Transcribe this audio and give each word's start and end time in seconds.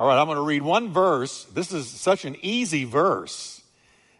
All 0.00 0.06
right, 0.06 0.18
I'm 0.18 0.28
going 0.28 0.36
to 0.36 0.42
read 0.42 0.62
one 0.62 0.94
verse. 0.94 1.44
This 1.52 1.72
is 1.72 1.86
such 1.86 2.24
an 2.24 2.34
easy 2.40 2.86
verse 2.86 3.60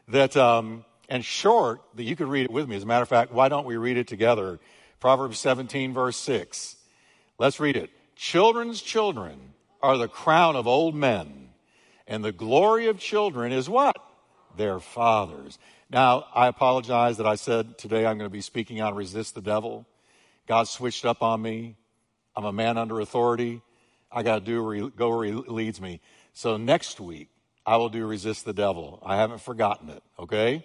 that, 0.09 0.37
um, 0.37 0.85
and 1.09 1.25
short 1.25 1.81
that 1.95 2.03
you 2.03 2.17
could 2.17 2.29
read 2.29 2.45
it 2.45 2.51
with 2.51 2.69
me. 2.69 2.77
As 2.77 2.83
a 2.83 2.87
matter 2.87 3.03
of 3.03 3.09
fact, 3.09 3.33
why 3.33 3.49
don't 3.49 3.65
we 3.65 3.79
read 3.79 3.97
it 3.97 4.07
together? 4.07 4.61
Proverbs 5.01 5.39
17, 5.39 5.95
verse 5.95 6.19
6. 6.19 6.77
Let's 7.39 7.61
read 7.61 7.77
it. 7.77 7.89
Children's 8.15 8.83
children 8.83 9.55
are 9.83 9.97
the 9.97 10.07
crown 10.07 10.55
of 10.55 10.67
old 10.67 10.95
men, 10.95 11.49
and 12.07 12.23
the 12.23 12.31
glory 12.31 12.89
of 12.89 12.99
children 12.99 13.51
is 13.51 13.67
what? 13.67 13.97
Their 14.59 14.81
fathers. 14.81 15.59
Now, 15.89 16.27
I 16.35 16.49
apologize 16.49 17.17
that 17.17 17.27
I 17.27 17.37
said 17.37 17.79
today 17.79 18.05
I'm 18.05 18.19
going 18.19 18.29
to 18.29 18.31
be 18.31 18.43
speaking 18.43 18.83
on 18.83 18.95
resist 18.95 19.35
the 19.35 19.41
devil. 19.41 19.87
God 20.47 20.69
switched 20.69 21.07
up 21.07 21.23
on 21.23 21.41
me. 21.41 21.77
I'm 22.37 22.45
a 22.45 22.53
man 22.53 22.77
under 22.77 23.01
authority. 23.01 23.63
I 24.13 24.23
got 24.23 24.41
to 24.41 24.45
do 24.45 24.63
where 24.65 24.75
he, 24.75 24.89
go 24.89 25.17
where 25.17 25.25
he 25.25 25.33
leads 25.33 25.81
me. 25.81 26.01
So 26.33 26.57
next 26.57 27.01
week, 27.01 27.29
I 27.67 27.77
will 27.77 27.89
do 27.89 28.07
resist 28.07 28.45
the 28.45 28.53
devil. 28.53 29.01
I 29.05 29.17
haven't 29.17 29.41
forgotten 29.41 29.91
it, 29.91 30.03
okay? 30.19 30.65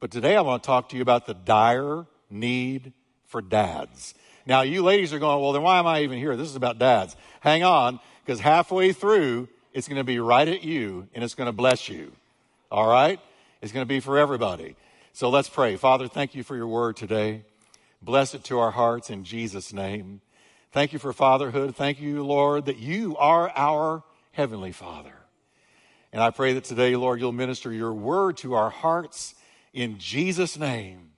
But 0.00 0.10
today 0.10 0.36
I 0.36 0.42
want 0.42 0.62
to 0.62 0.66
talk 0.66 0.90
to 0.90 0.96
you 0.96 1.02
about 1.02 1.26
the 1.26 1.34
dire 1.34 2.06
need 2.30 2.92
for 3.26 3.40
dads. 3.40 4.14
Now, 4.46 4.62
you 4.62 4.82
ladies 4.82 5.12
are 5.12 5.18
going, 5.18 5.40
well, 5.40 5.52
then 5.52 5.62
why 5.62 5.78
am 5.78 5.86
I 5.86 6.02
even 6.02 6.18
here? 6.18 6.36
This 6.36 6.48
is 6.48 6.56
about 6.56 6.78
dads. 6.78 7.16
Hang 7.40 7.64
on, 7.64 8.00
because 8.24 8.40
halfway 8.40 8.92
through, 8.92 9.48
it's 9.72 9.88
going 9.88 9.98
to 9.98 10.04
be 10.04 10.18
right 10.18 10.48
at 10.48 10.62
you 10.62 11.08
and 11.14 11.22
it's 11.22 11.34
going 11.34 11.46
to 11.46 11.52
bless 11.52 11.88
you. 11.88 12.12
All 12.70 12.88
right? 12.88 13.20
It's 13.60 13.72
going 13.72 13.82
to 13.84 13.88
be 13.88 14.00
for 14.00 14.18
everybody. 14.18 14.76
So 15.12 15.30
let's 15.30 15.48
pray. 15.48 15.76
Father, 15.76 16.08
thank 16.08 16.34
you 16.34 16.42
for 16.42 16.56
your 16.56 16.68
word 16.68 16.96
today. 16.96 17.42
Bless 18.00 18.34
it 18.34 18.44
to 18.44 18.58
our 18.58 18.70
hearts 18.70 19.10
in 19.10 19.24
Jesus' 19.24 19.72
name. 19.72 20.20
Thank 20.72 20.92
you 20.92 20.98
for 20.98 21.12
fatherhood. 21.12 21.74
Thank 21.76 22.00
you, 22.00 22.22
Lord, 22.24 22.66
that 22.66 22.78
you 22.78 23.16
are 23.16 23.50
our 23.50 24.02
Heavenly 24.32 24.72
Father. 24.72 25.14
And 26.12 26.22
I 26.22 26.30
pray 26.30 26.52
that 26.54 26.64
today, 26.64 26.94
Lord, 26.96 27.20
you'll 27.20 27.32
minister 27.32 27.72
your 27.72 27.92
word 27.92 28.36
to 28.38 28.54
our 28.54 28.70
hearts 28.70 29.34
in 29.72 29.98
Jesus' 29.98 30.58
name. 30.58 31.10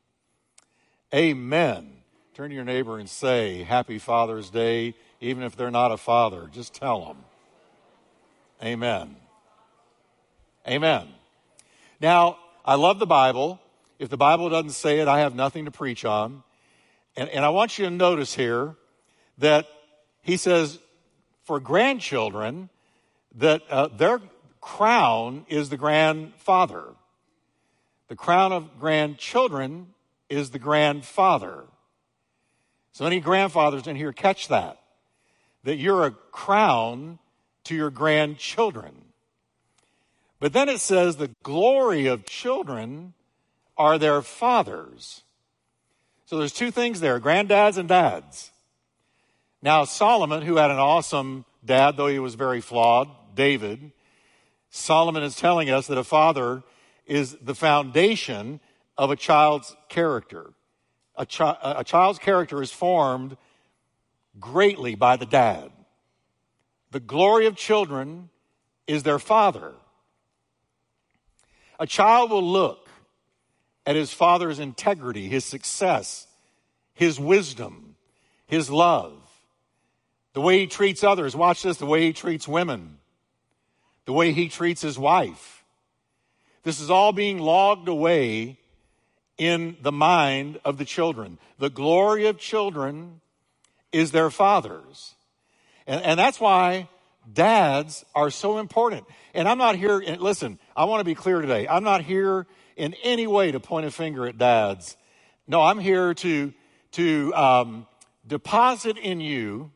Amen. 1.14 1.92
Turn 2.34 2.50
to 2.50 2.54
your 2.54 2.64
neighbor 2.64 2.98
and 2.98 3.08
say, 3.08 3.64
Happy 3.64 3.98
Father's 3.98 4.50
Day, 4.50 4.94
even 5.20 5.42
if 5.42 5.56
they're 5.56 5.70
not 5.70 5.92
a 5.92 5.96
father. 5.96 6.48
Just 6.52 6.72
tell 6.72 7.04
them. 7.04 7.16
Amen. 8.62 9.16
Amen. 10.66 11.08
Now, 12.00 12.38
I 12.64 12.76
love 12.76 12.98
the 12.98 13.06
Bible. 13.06 13.60
If 13.98 14.08
the 14.08 14.16
Bible 14.16 14.48
doesn't 14.48 14.70
say 14.70 15.00
it, 15.00 15.08
I 15.08 15.20
have 15.20 15.34
nothing 15.34 15.64
to 15.64 15.70
preach 15.70 16.04
on. 16.04 16.44
And, 17.16 17.28
and 17.30 17.44
I 17.44 17.48
want 17.48 17.78
you 17.78 17.86
to 17.86 17.90
notice 17.90 18.34
here 18.34 18.76
that 19.40 19.66
he 20.22 20.36
says 20.36 20.78
for 21.44 21.60
grandchildren 21.60 22.70
that 23.36 23.62
uh, 23.68 23.88
their 23.88 24.20
crown 24.60 25.44
is 25.48 25.68
the 25.68 25.76
grandfather. 25.76 26.84
The 28.08 28.16
crown 28.16 28.52
of 28.52 28.78
grandchildren 28.78 29.88
is 30.28 30.50
the 30.50 30.58
grandfather. 30.58 31.64
So, 32.92 33.06
any 33.06 33.20
grandfathers 33.20 33.86
in 33.86 33.96
here 33.96 34.12
catch 34.12 34.48
that? 34.48 34.80
That 35.64 35.76
you're 35.76 36.06
a 36.06 36.10
crown 36.10 37.18
to 37.64 37.74
your 37.74 37.90
grandchildren. 37.90 38.94
But 40.40 40.54
then 40.54 40.68
it 40.68 40.80
says 40.80 41.16
the 41.16 41.30
glory 41.42 42.06
of 42.06 42.24
children 42.24 43.12
are 43.76 43.98
their 43.98 44.22
fathers. 44.22 45.22
So 46.26 46.38
there's 46.38 46.52
two 46.52 46.70
things 46.70 47.00
there 47.00 47.18
granddads 47.20 47.76
and 47.76 47.88
dads. 47.88 48.49
Now, 49.62 49.84
Solomon, 49.84 50.42
who 50.42 50.56
had 50.56 50.70
an 50.70 50.78
awesome 50.78 51.44
dad, 51.64 51.96
though 51.96 52.06
he 52.06 52.18
was 52.18 52.34
very 52.34 52.60
flawed, 52.60 53.08
David, 53.34 53.92
Solomon 54.70 55.22
is 55.22 55.36
telling 55.36 55.68
us 55.68 55.86
that 55.88 55.98
a 55.98 56.04
father 56.04 56.62
is 57.06 57.36
the 57.42 57.54
foundation 57.54 58.60
of 58.96 59.10
a 59.10 59.16
child's 59.16 59.76
character. 59.88 60.52
A, 61.16 61.26
chi- 61.26 61.58
a 61.62 61.84
child's 61.84 62.18
character 62.18 62.62
is 62.62 62.72
formed 62.72 63.36
greatly 64.38 64.94
by 64.94 65.16
the 65.16 65.26
dad. 65.26 65.70
The 66.92 67.00
glory 67.00 67.46
of 67.46 67.56
children 67.56 68.30
is 68.86 69.02
their 69.02 69.18
father. 69.18 69.74
A 71.78 71.86
child 71.86 72.30
will 72.30 72.48
look 72.48 72.88
at 73.84 73.96
his 73.96 74.12
father's 74.12 74.58
integrity, 74.58 75.28
his 75.28 75.44
success, 75.44 76.26
his 76.94 77.18
wisdom, 77.18 77.96
his 78.46 78.70
love 78.70 79.19
the 80.32 80.40
way 80.40 80.58
he 80.58 80.66
treats 80.66 81.02
others. 81.02 81.34
Watch 81.34 81.62
this 81.62 81.78
the 81.78 81.86
way 81.86 82.02
he 82.02 82.12
treats 82.12 82.46
women, 82.46 82.98
the 84.04 84.12
way 84.12 84.32
he 84.32 84.48
treats 84.48 84.80
his 84.80 84.98
wife. 84.98 85.64
This 86.62 86.80
is 86.80 86.90
all 86.90 87.12
being 87.12 87.38
logged 87.38 87.88
away 87.88 88.58
in 89.38 89.76
the 89.80 89.92
mind 89.92 90.60
of 90.64 90.76
the 90.76 90.84
children. 90.84 91.38
The 91.58 91.70
glory 91.70 92.26
of 92.26 92.38
children 92.38 93.20
is 93.92 94.12
their 94.12 94.30
fathers. 94.30 95.14
And, 95.86 96.02
and 96.04 96.20
that's 96.20 96.38
why 96.38 96.88
dads 97.32 98.04
are 98.14 98.30
so 98.30 98.58
important. 98.58 99.06
And 99.32 99.48
I'm 99.48 99.58
not 99.58 99.76
here, 99.76 99.98
listen, 100.18 100.58
I 100.76 100.84
want 100.84 101.00
to 101.00 101.04
be 101.04 101.14
clear 101.14 101.40
today. 101.40 101.66
I'm 101.66 101.84
not 101.84 102.02
here 102.02 102.46
in 102.76 102.94
any 103.02 103.26
way 103.26 103.52
to 103.52 103.60
point 103.60 103.86
a 103.86 103.90
finger 103.90 104.26
at 104.26 104.36
dads. 104.36 104.96
No, 105.46 105.62
I'm 105.62 105.78
here 105.78 106.14
to, 106.14 106.52
to 106.92 107.34
um, 107.34 107.86
deposit 108.26 108.98
in 108.98 109.20
you 109.20 109.70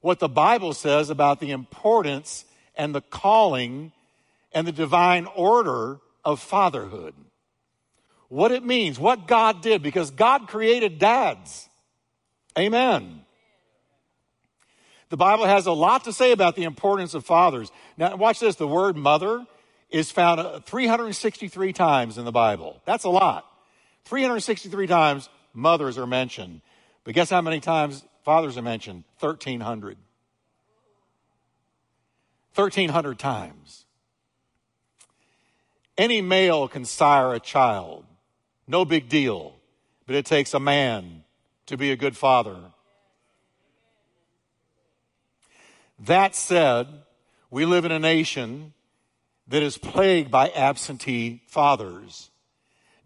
what 0.00 0.18
the 0.18 0.28
Bible 0.28 0.72
says 0.72 1.10
about 1.10 1.40
the 1.40 1.50
importance 1.50 2.44
and 2.76 2.94
the 2.94 3.00
calling 3.00 3.92
and 4.52 4.66
the 4.66 4.72
divine 4.72 5.26
order 5.34 5.98
of 6.24 6.40
fatherhood. 6.40 7.14
What 8.28 8.52
it 8.52 8.64
means, 8.64 8.98
what 8.98 9.26
God 9.26 9.62
did, 9.62 9.82
because 9.82 10.10
God 10.10 10.48
created 10.48 10.98
dads. 10.98 11.68
Amen. 12.58 13.22
The 15.08 15.16
Bible 15.16 15.46
has 15.46 15.66
a 15.66 15.72
lot 15.72 16.04
to 16.04 16.12
say 16.12 16.32
about 16.32 16.54
the 16.54 16.64
importance 16.64 17.14
of 17.14 17.24
fathers. 17.24 17.70
Now, 17.96 18.16
watch 18.16 18.40
this 18.40 18.56
the 18.56 18.68
word 18.68 18.96
mother 18.96 19.46
is 19.90 20.10
found 20.10 20.40
uh, 20.40 20.60
363 20.60 21.72
times 21.72 22.18
in 22.18 22.26
the 22.26 22.32
Bible. 22.32 22.82
That's 22.84 23.04
a 23.04 23.08
lot. 23.08 23.46
363 24.04 24.86
times 24.86 25.28
mothers 25.54 25.96
are 25.96 26.06
mentioned. 26.06 26.60
But 27.04 27.14
guess 27.14 27.30
how 27.30 27.40
many 27.40 27.60
times 27.60 28.04
Fathers 28.28 28.58
are 28.58 28.62
mentioned 28.62 29.04
1,300. 29.20 29.96
1,300 32.54 33.18
times. 33.18 33.86
Any 35.96 36.20
male 36.20 36.68
can 36.68 36.84
sire 36.84 37.32
a 37.32 37.40
child. 37.40 38.04
No 38.66 38.84
big 38.84 39.08
deal. 39.08 39.54
But 40.06 40.14
it 40.14 40.26
takes 40.26 40.52
a 40.52 40.60
man 40.60 41.24
to 41.64 41.78
be 41.78 41.90
a 41.90 41.96
good 41.96 42.18
father. 42.18 42.58
That 45.98 46.34
said, 46.34 46.86
we 47.50 47.64
live 47.64 47.86
in 47.86 47.92
a 47.92 47.98
nation 47.98 48.74
that 49.46 49.62
is 49.62 49.78
plagued 49.78 50.30
by 50.30 50.50
absentee 50.50 51.44
fathers. 51.46 52.28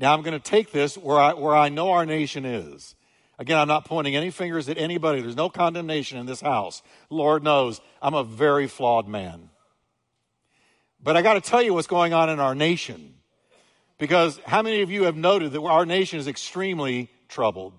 Now, 0.01 0.15
I'm 0.15 0.23
going 0.23 0.37
to 0.37 0.51
take 0.51 0.73
this 0.73 0.99
where 0.99 1.21
I, 1.21 1.35
where 1.35 1.55
I 1.55 1.69
know 1.69 1.93
our 1.93 2.05
nation 2.05 2.45
is. 2.45 2.97
Again, 3.39 3.59
I'm 3.59 3.69
not 3.69 3.87
pointing 3.87 4.15
any 4.15 4.31
fingers 4.31 4.69
at 4.69 4.79
anybody. 4.79 5.21
There's 5.21 5.37
no 5.37 5.49
condemnation 5.49 6.19
in 6.19 6.27
this 6.27 6.41
house. 6.41 6.83
Lord 7.11 7.43
knows 7.43 7.81
I'm 8.01 8.15
a 8.15 8.25
very 8.25 8.67
flawed 8.67 9.09
man. 9.09 9.49
But 11.03 11.17
I 11.17 11.23
got 11.23 11.35
to 11.35 11.41
tell 11.41 11.63
you 11.63 11.75
what's 11.75 11.87
going 11.87 12.13
on 12.13 12.31
in 12.31 12.39
our 12.39 12.55
nation. 12.55 13.15
Because 13.99 14.39
how 14.47 14.63
many 14.63 14.83
of 14.83 14.91
you 14.91 15.05
have 15.05 15.17
noted 15.17 15.53
that 15.53 15.63
our 15.63 15.87
nation 15.87 16.19
is 16.19 16.29
extremely 16.29 17.11
troubled 17.29 17.73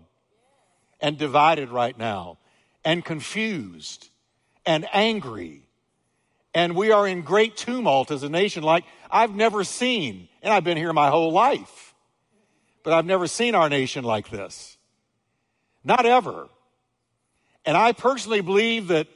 and 1.00 1.18
divided 1.18 1.70
right 1.70 1.98
now 1.98 2.40
and 2.84 3.04
confused 3.04 4.10
and 4.66 4.88
angry? 4.94 5.68
And 6.54 6.76
we 6.76 6.92
are 6.92 7.08
in 7.08 7.22
great 7.22 7.58
tumult 7.58 8.12
as 8.12 8.24
a 8.24 8.30
nation 8.30 8.64
like 8.64 8.86
I've 9.10 9.34
never 9.36 9.64
seen. 9.64 10.28
And 10.42 10.54
I've 10.54 10.64
been 10.64 10.78
here 10.78 10.94
my 10.94 11.10
whole 11.10 11.32
life. 11.32 11.94
But 12.84 12.94
I've 12.94 13.06
never 13.06 13.28
seen 13.28 13.56
our 13.56 13.70
nation 13.70 14.04
like 14.04 14.30
this. 14.30 14.73
Not 15.84 16.06
ever. 16.06 16.48
And 17.66 17.78
I 17.78 17.92
personally 17.92 18.42
believe 18.42 18.88
that 18.88 19.08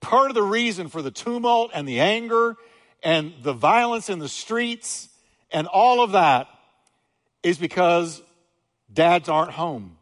part 0.00 0.30
of 0.30 0.34
the 0.34 0.42
reason 0.42 0.88
for 0.88 1.02
the 1.02 1.10
tumult 1.10 1.70
and 1.74 1.86
the 1.86 2.00
anger 2.00 2.56
and 3.02 3.34
the 3.42 3.52
violence 3.52 4.08
in 4.08 4.18
the 4.18 4.28
streets 4.28 5.08
and 5.50 5.66
all 5.66 6.02
of 6.02 6.12
that 6.12 6.48
is 7.42 7.58
because 7.58 8.22
dads 8.92 9.28
aren't 9.28 9.52
home. 9.52 9.96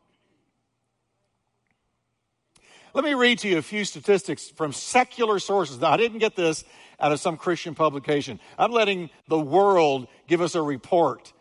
Let 2.94 3.04
me 3.04 3.14
read 3.14 3.38
to 3.40 3.48
you 3.48 3.58
a 3.58 3.62
few 3.62 3.84
statistics 3.84 4.48
from 4.48 4.72
secular 4.72 5.38
sources. 5.38 5.78
Now, 5.78 5.90
I 5.90 5.96
didn't 5.96 6.18
get 6.18 6.36
this 6.36 6.64
out 6.98 7.12
of 7.12 7.20
some 7.20 7.36
Christian 7.36 7.74
publication. 7.74 8.40
I'm 8.58 8.72
letting 8.72 9.10
the 9.28 9.38
world 9.38 10.08
give 10.26 10.40
us 10.40 10.54
a 10.54 10.62
report 10.62 11.32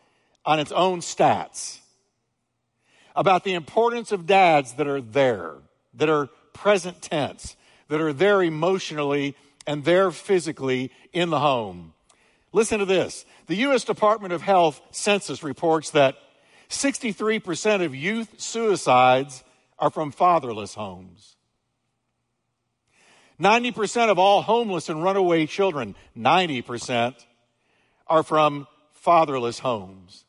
on 0.45 0.59
its 0.59 0.71
own 0.71 0.99
stats 0.99 1.79
about 3.17 3.43
the 3.43 3.55
importance 3.55 4.11
of 4.11 4.27
dads 4.27 4.73
that 4.73 4.87
are 4.87 5.01
there, 5.01 5.55
that 5.95 6.07
are 6.07 6.27
present 6.53 7.01
tense, 7.01 7.55
that 7.89 7.99
are 7.99 8.13
there 8.13 8.43
emotionally 8.43 9.35
and 9.65 9.83
they're 9.83 10.11
physically 10.11 10.91
in 11.11 11.31
the 11.31 11.39
home. 11.39 11.93
Listen 12.53 12.79
to 12.79 12.85
this. 12.85 13.25
The 13.47 13.55
U.S. 13.55 13.83
Department 13.83 14.33
of 14.33 14.43
Health 14.43 14.79
census 14.91 15.43
reports 15.43 15.89
that 15.91 16.15
63% 16.69 17.83
of 17.83 17.95
youth 17.95 18.39
suicides 18.39 19.43
are 19.79 19.89
from 19.89 20.11
fatherless 20.11 20.75
homes. 20.75 21.35
90% 23.39 24.09
of 24.09 24.19
all 24.19 24.43
homeless 24.43 24.89
and 24.89 25.03
runaway 25.03 25.45
children, 25.47 25.95
90%, 26.15 27.15
are 28.07 28.23
from 28.23 28.67
fatherless 28.93 29.59
homes. 29.59 30.25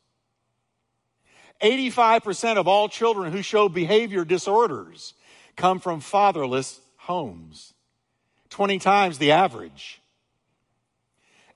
85% 1.61 2.57
of 2.57 2.67
all 2.67 2.87
children 2.87 3.31
who 3.31 3.41
show 3.41 3.67
behavior 3.69 4.23
disorders 4.23 5.13
come 5.55 5.79
from 5.79 5.99
fatherless 5.99 6.79
homes, 6.97 7.73
20 8.49 8.79
times 8.79 9.17
the 9.17 9.31
average. 9.31 10.01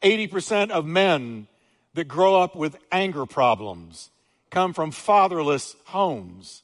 80% 0.02 0.72
of 0.72 0.86
men 0.86 1.48
that 1.94 2.08
grow 2.08 2.42
up 2.42 2.56
with 2.56 2.78
anger 2.92 3.26
problems 3.26 4.10
come 4.50 4.74
from 4.74 4.92
fatherless 4.92 5.76
homes, 5.86 6.64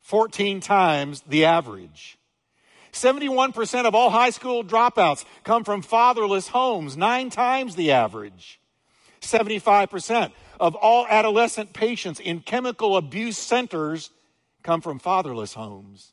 14 0.00 0.60
times 0.60 1.22
the 1.28 1.44
average. 1.44 2.16
71% 2.92 3.84
of 3.84 3.94
all 3.94 4.10
high 4.10 4.30
school 4.30 4.64
dropouts 4.64 5.24
come 5.44 5.62
from 5.62 5.82
fatherless 5.82 6.48
homes, 6.48 6.96
nine 6.96 7.30
times 7.30 7.76
the 7.76 7.92
average. 7.92 8.59
75% 9.20 10.32
of 10.58 10.74
all 10.74 11.06
adolescent 11.08 11.72
patients 11.72 12.20
in 12.20 12.40
chemical 12.40 12.96
abuse 12.96 13.38
centers 13.38 14.10
come 14.62 14.80
from 14.80 14.98
fatherless 14.98 15.54
homes, 15.54 16.12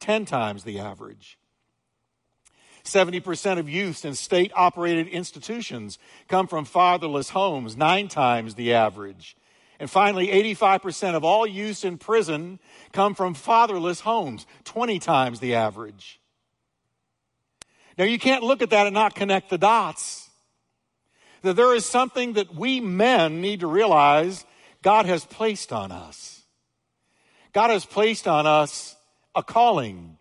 10 0.00 0.24
times 0.24 0.64
the 0.64 0.78
average. 0.78 1.38
70% 2.84 3.58
of 3.58 3.68
youth 3.68 4.04
in 4.04 4.14
state 4.14 4.50
operated 4.54 5.08
institutions 5.08 5.98
come 6.26 6.46
from 6.46 6.64
fatherless 6.64 7.30
homes, 7.30 7.76
nine 7.76 8.08
times 8.08 8.54
the 8.54 8.72
average. 8.72 9.36
And 9.78 9.90
finally, 9.90 10.28
85% 10.28 11.14
of 11.14 11.24
all 11.24 11.46
youths 11.46 11.84
in 11.84 11.98
prison 11.98 12.58
come 12.92 13.14
from 13.14 13.34
fatherless 13.34 14.00
homes, 14.00 14.46
20 14.64 14.98
times 14.98 15.40
the 15.40 15.54
average. 15.54 16.20
Now, 17.96 18.04
you 18.04 18.18
can't 18.18 18.42
look 18.42 18.62
at 18.62 18.70
that 18.70 18.86
and 18.86 18.94
not 18.94 19.14
connect 19.14 19.50
the 19.50 19.58
dots. 19.58 20.27
That 21.42 21.56
there 21.56 21.74
is 21.74 21.86
something 21.86 22.34
that 22.34 22.54
we 22.54 22.80
men 22.80 23.40
need 23.40 23.60
to 23.60 23.66
realize 23.66 24.44
God 24.82 25.06
has 25.06 25.24
placed 25.24 25.72
on 25.72 25.92
us. 25.92 26.42
God 27.52 27.70
has 27.70 27.84
placed 27.84 28.28
on 28.28 28.46
us 28.46 28.96
a 29.34 29.42
calling, 29.42 30.18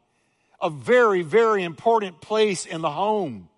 a 0.62 0.70
very, 0.70 1.22
very 1.22 1.64
important 1.64 2.22
place 2.22 2.66
in 2.66 2.82
the 2.82 2.90
home. 2.90 3.50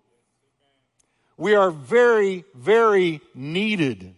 We 1.36 1.54
are 1.54 1.70
very, 1.70 2.44
very 2.54 3.20
needed. 3.34 4.14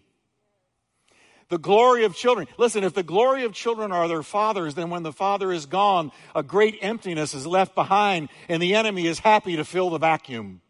The 1.51 1.59
glory 1.59 2.05
of 2.05 2.17
children. 2.17 2.49
Listen, 2.57 2.83
if 2.83 2.95
the 2.95 3.03
glory 3.03 3.45
of 3.45 3.53
children 3.53 3.93
are 3.93 4.09
their 4.09 4.23
fathers, 4.23 4.75
then 4.75 4.89
when 4.89 5.03
the 5.03 5.13
father 5.13 5.53
is 5.53 5.67
gone, 5.67 6.11
a 6.35 6.43
great 6.43 6.79
emptiness 6.81 7.35
is 7.35 7.47
left 7.47 7.75
behind, 7.75 8.31
and 8.49 8.63
the 8.63 8.75
enemy 8.75 9.07
is 9.07 9.19
happy 9.19 9.57
to 9.57 9.65
fill 9.65 9.91
the 9.91 9.99
vacuum. 9.99 10.62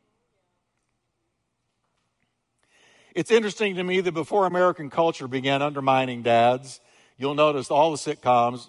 It's 3.14 3.30
interesting 3.30 3.76
to 3.76 3.84
me 3.84 4.00
that 4.00 4.12
before 4.12 4.46
American 4.46 4.88
culture 4.88 5.28
began 5.28 5.60
undermining 5.60 6.22
dads, 6.22 6.80
you'll 7.18 7.34
notice 7.34 7.70
all 7.70 7.90
the 7.90 7.98
sitcoms 7.98 8.68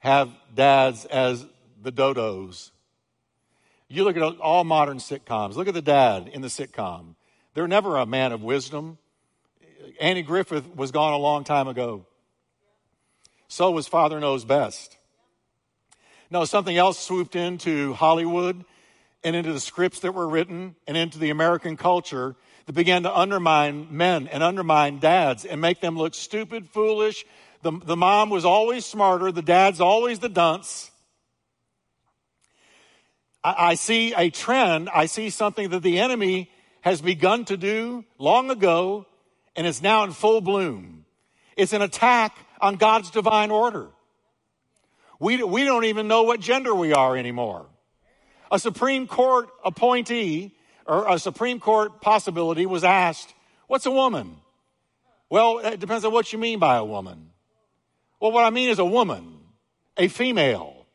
have 0.00 0.30
dads 0.54 1.06
as 1.06 1.46
the 1.80 1.90
dodos. 1.90 2.72
You 3.88 4.04
look 4.04 4.16
at 4.16 4.22
all 4.22 4.64
modern 4.64 4.98
sitcoms, 4.98 5.56
look 5.56 5.66
at 5.66 5.74
the 5.74 5.82
dad 5.82 6.28
in 6.32 6.42
the 6.42 6.48
sitcom. 6.48 7.14
They're 7.54 7.66
never 7.66 7.96
a 7.96 8.06
man 8.06 8.32
of 8.32 8.42
wisdom. 8.42 8.98
Andy 9.98 10.22
Griffith 10.22 10.76
was 10.76 10.90
gone 10.90 11.14
a 11.14 11.18
long 11.18 11.44
time 11.44 11.66
ago. 11.66 12.06
So 13.48 13.70
was 13.70 13.88
Father 13.88 14.20
Knows 14.20 14.44
Best. 14.44 14.96
No, 16.30 16.44
something 16.44 16.76
else 16.76 16.98
swooped 16.98 17.34
into 17.34 17.94
Hollywood 17.94 18.64
and 19.24 19.34
into 19.34 19.52
the 19.52 19.60
scripts 19.60 20.00
that 20.00 20.12
were 20.12 20.28
written 20.28 20.76
and 20.86 20.96
into 20.96 21.18
the 21.18 21.30
American 21.30 21.76
culture 21.76 22.36
that 22.66 22.72
began 22.72 23.02
to 23.04 23.16
undermine 23.16 23.88
men 23.90 24.28
and 24.28 24.42
undermine 24.42 24.98
dads 24.98 25.44
and 25.44 25.60
make 25.60 25.80
them 25.80 25.96
look 25.96 26.14
stupid, 26.14 26.68
foolish. 26.68 27.24
The, 27.62 27.72
the 27.72 27.96
mom 27.96 28.30
was 28.30 28.44
always 28.44 28.84
smarter, 28.84 29.32
the 29.32 29.42
dad's 29.42 29.80
always 29.80 30.18
the 30.18 30.28
dunce. 30.28 30.90
I, 33.42 33.70
I 33.70 33.74
see 33.74 34.14
a 34.14 34.30
trend, 34.30 34.88
I 34.94 35.06
see 35.06 35.30
something 35.30 35.70
that 35.70 35.82
the 35.82 35.98
enemy 35.98 36.50
has 36.82 37.00
begun 37.02 37.44
to 37.46 37.56
do 37.56 38.04
long 38.18 38.50
ago 38.50 39.06
and 39.56 39.66
it's 39.66 39.82
now 39.82 40.04
in 40.04 40.12
full 40.12 40.40
bloom. 40.40 41.04
It's 41.56 41.72
an 41.72 41.82
attack 41.82 42.36
on 42.60 42.76
God's 42.76 43.10
divine 43.10 43.50
order. 43.50 43.88
We, 45.18 45.42
we 45.42 45.64
don't 45.64 45.84
even 45.84 46.08
know 46.08 46.22
what 46.22 46.40
gender 46.40 46.74
we 46.74 46.94
are 46.94 47.16
anymore. 47.16 47.66
A 48.50 48.58
Supreme 48.58 49.06
Court 49.06 49.48
appointee 49.64 50.56
or 50.90 51.06
a 51.08 51.18
Supreme 51.18 51.60
Court 51.60 52.00
possibility 52.00 52.66
was 52.66 52.82
asked, 52.82 53.32
What's 53.68 53.86
a 53.86 53.90
woman? 53.90 54.36
Well, 55.30 55.60
it 55.60 55.78
depends 55.78 56.04
on 56.04 56.12
what 56.12 56.32
you 56.32 56.38
mean 56.38 56.58
by 56.58 56.76
a 56.76 56.84
woman. 56.84 57.30
Well, 58.18 58.32
what 58.32 58.44
I 58.44 58.50
mean 58.50 58.68
is 58.68 58.80
a 58.80 58.84
woman, 58.84 59.38
a 59.96 60.08
female, 60.08 60.86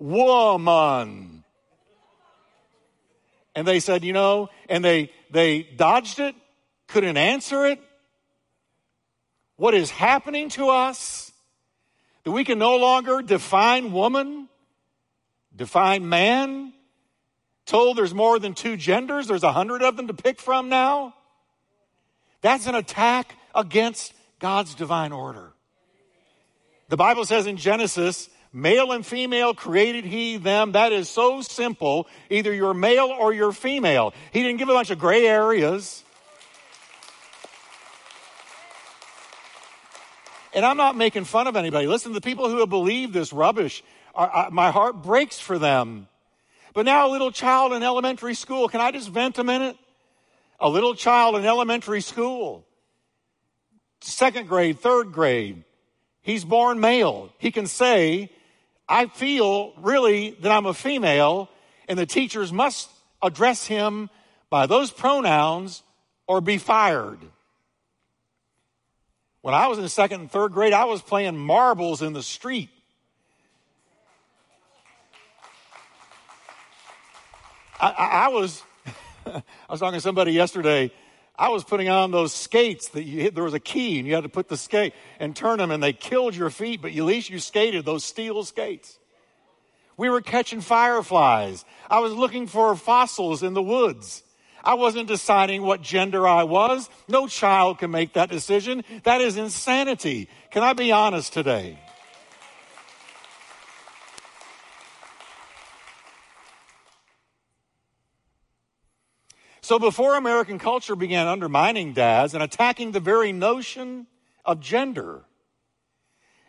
woman. 0.00 1.44
And 3.54 3.66
they 3.66 3.78
said, 3.78 4.02
you 4.02 4.12
know, 4.12 4.48
and 4.68 4.84
they, 4.84 5.12
they 5.30 5.62
dodged 5.62 6.18
it 6.18 6.34
couldn't 6.88 7.16
answer 7.16 7.66
it. 7.66 7.80
What 9.56 9.74
is 9.74 9.90
happening 9.90 10.48
to 10.50 10.68
us? 10.68 11.32
That 12.24 12.32
we 12.32 12.44
can 12.44 12.58
no 12.58 12.76
longer 12.76 13.22
define 13.22 13.92
woman, 13.92 14.48
define 15.54 16.08
man, 16.08 16.72
told 17.66 17.96
there's 17.96 18.14
more 18.14 18.38
than 18.38 18.54
two 18.54 18.76
genders, 18.76 19.26
there's 19.26 19.42
a 19.42 19.52
hundred 19.52 19.82
of 19.82 19.96
them 19.96 20.08
to 20.08 20.14
pick 20.14 20.40
from 20.40 20.68
now. 20.68 21.14
That's 22.40 22.66
an 22.66 22.74
attack 22.74 23.36
against 23.54 24.12
God's 24.38 24.74
divine 24.74 25.12
order. 25.12 25.52
The 26.88 26.96
Bible 26.96 27.24
says 27.24 27.46
in 27.46 27.56
Genesis, 27.56 28.28
male 28.52 28.92
and 28.92 29.04
female 29.04 29.54
created 29.54 30.04
he 30.04 30.36
them. 30.36 30.72
That 30.72 30.92
is 30.92 31.08
so 31.08 31.40
simple. 31.40 32.06
Either 32.28 32.52
you're 32.52 32.74
male 32.74 33.06
or 33.06 33.32
you're 33.32 33.52
female. 33.52 34.12
He 34.32 34.42
didn't 34.42 34.58
give 34.58 34.68
a 34.68 34.74
bunch 34.74 34.90
of 34.90 34.98
gray 34.98 35.26
areas. 35.26 36.04
And 40.52 40.64
I'm 40.64 40.76
not 40.76 40.96
making 40.96 41.24
fun 41.24 41.46
of 41.46 41.56
anybody. 41.56 41.86
Listen, 41.86 42.12
the 42.12 42.20
people 42.20 42.48
who 42.48 42.58
have 42.60 42.68
believed 42.68 43.12
this 43.12 43.32
rubbish, 43.32 43.82
are, 44.14 44.30
I, 44.30 44.48
my 44.50 44.70
heart 44.70 45.02
breaks 45.02 45.40
for 45.40 45.58
them. 45.58 46.06
But 46.74 46.84
now 46.84 47.08
a 47.08 47.10
little 47.10 47.30
child 47.30 47.72
in 47.72 47.84
elementary 47.84 48.34
school, 48.34 48.68
can 48.68 48.80
I 48.80 48.90
just 48.90 49.08
vent 49.08 49.38
a 49.38 49.44
minute? 49.44 49.76
A 50.60 50.68
little 50.68 50.94
child 50.94 51.36
in 51.36 51.46
elementary 51.46 52.00
school, 52.00 52.64
second 54.00 54.48
grade, 54.48 54.80
third 54.80 55.12
grade, 55.12 55.64
he's 56.20 56.44
born 56.44 56.80
male. 56.80 57.32
He 57.38 57.50
can 57.50 57.66
say, 57.66 58.30
I 58.88 59.06
feel 59.06 59.72
really 59.78 60.30
that 60.40 60.50
I'm 60.50 60.66
a 60.66 60.74
female, 60.74 61.48
and 61.88 61.98
the 61.98 62.06
teachers 62.06 62.52
must 62.52 62.90
address 63.22 63.66
him 63.66 64.10
by 64.50 64.66
those 64.66 64.90
pronouns 64.90 65.82
or 66.26 66.40
be 66.40 66.58
fired. 66.58 67.18
When 69.42 69.54
I 69.54 69.68
was 69.68 69.78
in 69.78 69.88
second 69.88 70.20
and 70.22 70.30
third 70.30 70.52
grade, 70.52 70.72
I 70.72 70.86
was 70.86 71.02
playing 71.02 71.36
marbles 71.36 72.02
in 72.02 72.14
the 72.14 72.22
street. 72.22 72.70
I, 77.80 77.90
I, 77.90 78.06
I 78.24 78.28
was, 78.28 78.62
I 79.26 79.42
was 79.68 79.80
talking 79.80 79.98
to 79.98 80.00
somebody 80.00 80.32
yesterday. 80.32 80.92
I 81.36 81.48
was 81.48 81.64
putting 81.64 81.88
on 81.88 82.12
those 82.12 82.32
skates 82.32 82.88
that 82.90 83.02
you 83.02 83.22
hit, 83.22 83.34
there 83.34 83.42
was 83.42 83.54
a 83.54 83.60
key 83.60 83.98
and 83.98 84.06
you 84.06 84.14
had 84.14 84.22
to 84.22 84.28
put 84.28 84.48
the 84.48 84.56
skate 84.56 84.94
and 85.18 85.34
turn 85.34 85.58
them 85.58 85.70
and 85.70 85.82
they 85.82 85.92
killed 85.92 86.36
your 86.36 86.50
feet, 86.50 86.80
but 86.80 86.92
at 86.92 87.02
least 87.02 87.28
you 87.28 87.40
skated 87.40 87.84
those 87.84 88.04
steel 88.04 88.44
skates. 88.44 88.98
We 89.96 90.10
were 90.10 90.20
catching 90.20 90.60
fireflies. 90.60 91.64
I 91.90 92.00
was 92.00 92.12
looking 92.12 92.46
for 92.46 92.74
fossils 92.76 93.42
in 93.42 93.54
the 93.54 93.62
woods. 93.62 94.22
I 94.62 94.74
wasn't 94.74 95.08
deciding 95.08 95.62
what 95.62 95.82
gender 95.82 96.26
I 96.26 96.44
was. 96.44 96.88
No 97.08 97.26
child 97.26 97.78
can 97.78 97.90
make 97.90 98.14
that 98.14 98.30
decision. 98.30 98.82
That 99.02 99.20
is 99.20 99.36
insanity. 99.36 100.28
Can 100.50 100.62
I 100.62 100.72
be 100.72 100.90
honest 100.90 101.32
today? 101.32 101.78
So 109.64 109.78
before 109.78 110.14
American 110.16 110.58
culture 110.58 110.94
began 110.94 111.26
undermining 111.26 111.94
dads 111.94 112.34
and 112.34 112.42
attacking 112.42 112.92
the 112.92 113.00
very 113.00 113.32
notion 113.32 114.06
of 114.44 114.60
gender 114.60 115.24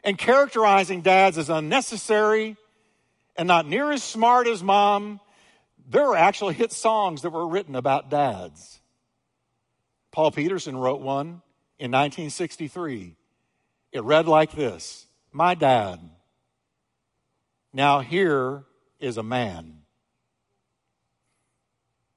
and 0.04 0.18
characterizing 0.18 1.00
dads 1.00 1.38
as 1.38 1.50
unnecessary 1.50 2.58
and 3.38 3.48
not 3.48 3.70
near 3.70 3.90
as 3.90 4.04
smart 4.04 4.48
as 4.48 4.62
mom, 4.62 5.22
there 5.88 6.10
were 6.10 6.18
actually 6.18 6.56
hit 6.56 6.74
songs 6.74 7.22
that 7.22 7.30
were 7.30 7.48
written 7.48 7.78
about 7.78 8.10
dads. 8.10 8.82
Paul 10.12 10.32
Petersen 10.32 10.76
wrote 10.76 11.00
one 11.00 11.42
in 11.80 11.92
1963. 11.92 13.16
It 13.94 14.04
read 14.04 14.28
like 14.28 14.52
this 14.52 15.08
My 15.32 15.56
dad. 15.56 16.02
Now 17.72 18.02
here 18.02 18.66
is 19.00 19.16
a 19.16 19.24
man. 19.24 19.85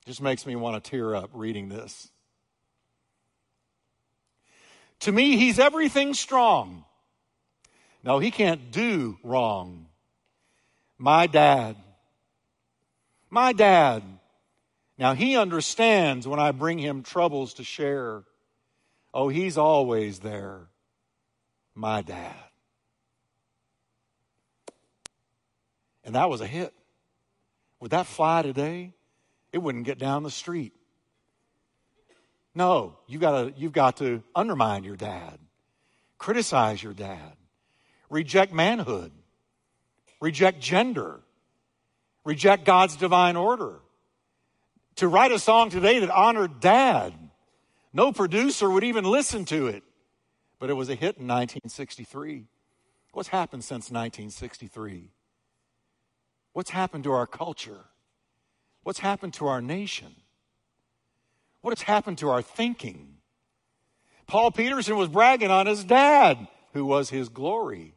Just 0.09 0.23
makes 0.23 0.47
me 0.47 0.57
want 0.57 0.83
to 0.83 0.91
tear 0.91 1.15
up 1.15 1.29
reading 1.35 1.69
this. 1.69 2.11
To 5.01 5.13
me, 5.13 5.37
he's 5.37 5.59
everything 5.59 6.15
strong. 6.15 6.87
No, 8.03 8.19
he 8.19 8.31
can't 8.31 8.71
do 8.71 9.19
wrong. 9.23 9.89
My 10.97 11.27
dad. 11.27 11.77
My 13.29 13.53
dad. 13.53 14.03
Now 14.97 15.13
he 15.13 15.37
understands 15.37 16.27
when 16.27 16.41
I 16.41 16.53
bring 16.53 16.79
him 16.79 17.03
troubles 17.03 17.53
to 17.55 17.63
share. 17.63 18.23
Oh, 19.13 19.29
he's 19.29 19.59
always 19.59 20.21
there. 20.21 20.69
My 21.75 22.01
dad. 22.01 22.35
And 26.03 26.15
that 26.15 26.31
was 26.31 26.41
a 26.41 26.47
hit. 26.47 26.73
Would 27.81 27.91
that 27.91 28.07
fly 28.07 28.41
today? 28.41 28.95
It 29.53 29.59
wouldn't 29.59 29.85
get 29.85 29.99
down 29.99 30.23
the 30.23 30.31
street. 30.31 30.73
No, 32.55 32.99
you 33.07 33.19
gotta, 33.19 33.53
you've 33.57 33.73
got 33.73 33.99
to 33.99 34.23
undermine 34.35 34.85
your 34.85 34.97
dad, 34.97 35.39
criticize 36.19 36.83
your 36.83 36.93
dad, 36.93 37.37
reject 38.11 38.53
manhood, 38.53 39.13
reject 40.21 40.61
gender, 40.61 41.21
reject 42.25 42.65
God's 42.65 42.97
divine 42.97 43.37
order. 43.37 43.81
To 44.97 45.07
write 45.07 45.31
a 45.31 45.39
song 45.39 45.71
today 45.71 46.01
that 46.01 46.11
honored 46.11 46.59
dad, 46.59 47.15
no 47.93 48.13
producer 48.13 48.69
would 48.69 48.85
even 48.85 49.05
listen 49.05 49.45
to 49.47 49.69
it, 49.69 49.85
but 50.59 50.69
it 50.69 50.75
was 50.75 50.89
a 50.89 50.95
hit 50.95 51.17
in 51.17 51.29
1963. 51.29 52.47
What's 53.13 53.29
happened 53.29 53.63
since 53.63 53.91
1963? 53.91 55.11
What's 56.53 56.71
happened 56.71 57.05
to 57.05 57.13
our 57.13 57.27
culture? 57.27 57.85
What's 58.83 59.01
happened 59.01 59.35
to 59.35 59.47
our 59.47 59.61
nation? 59.61 60.15
What 61.61 61.77
has 61.77 61.83
happened 61.83 62.19
to 62.19 62.31
our 62.31 62.43
thinking? 62.43 63.17
Paul 64.27 64.51
Petersen 64.51 64.97
was 64.97 65.09
bragging 65.09 65.51
on 65.51 65.67
his 65.67 65.85
dad, 65.85 66.49
who 66.73 66.85
was 66.85 67.11
his 67.11 67.29
glory. 67.29 67.95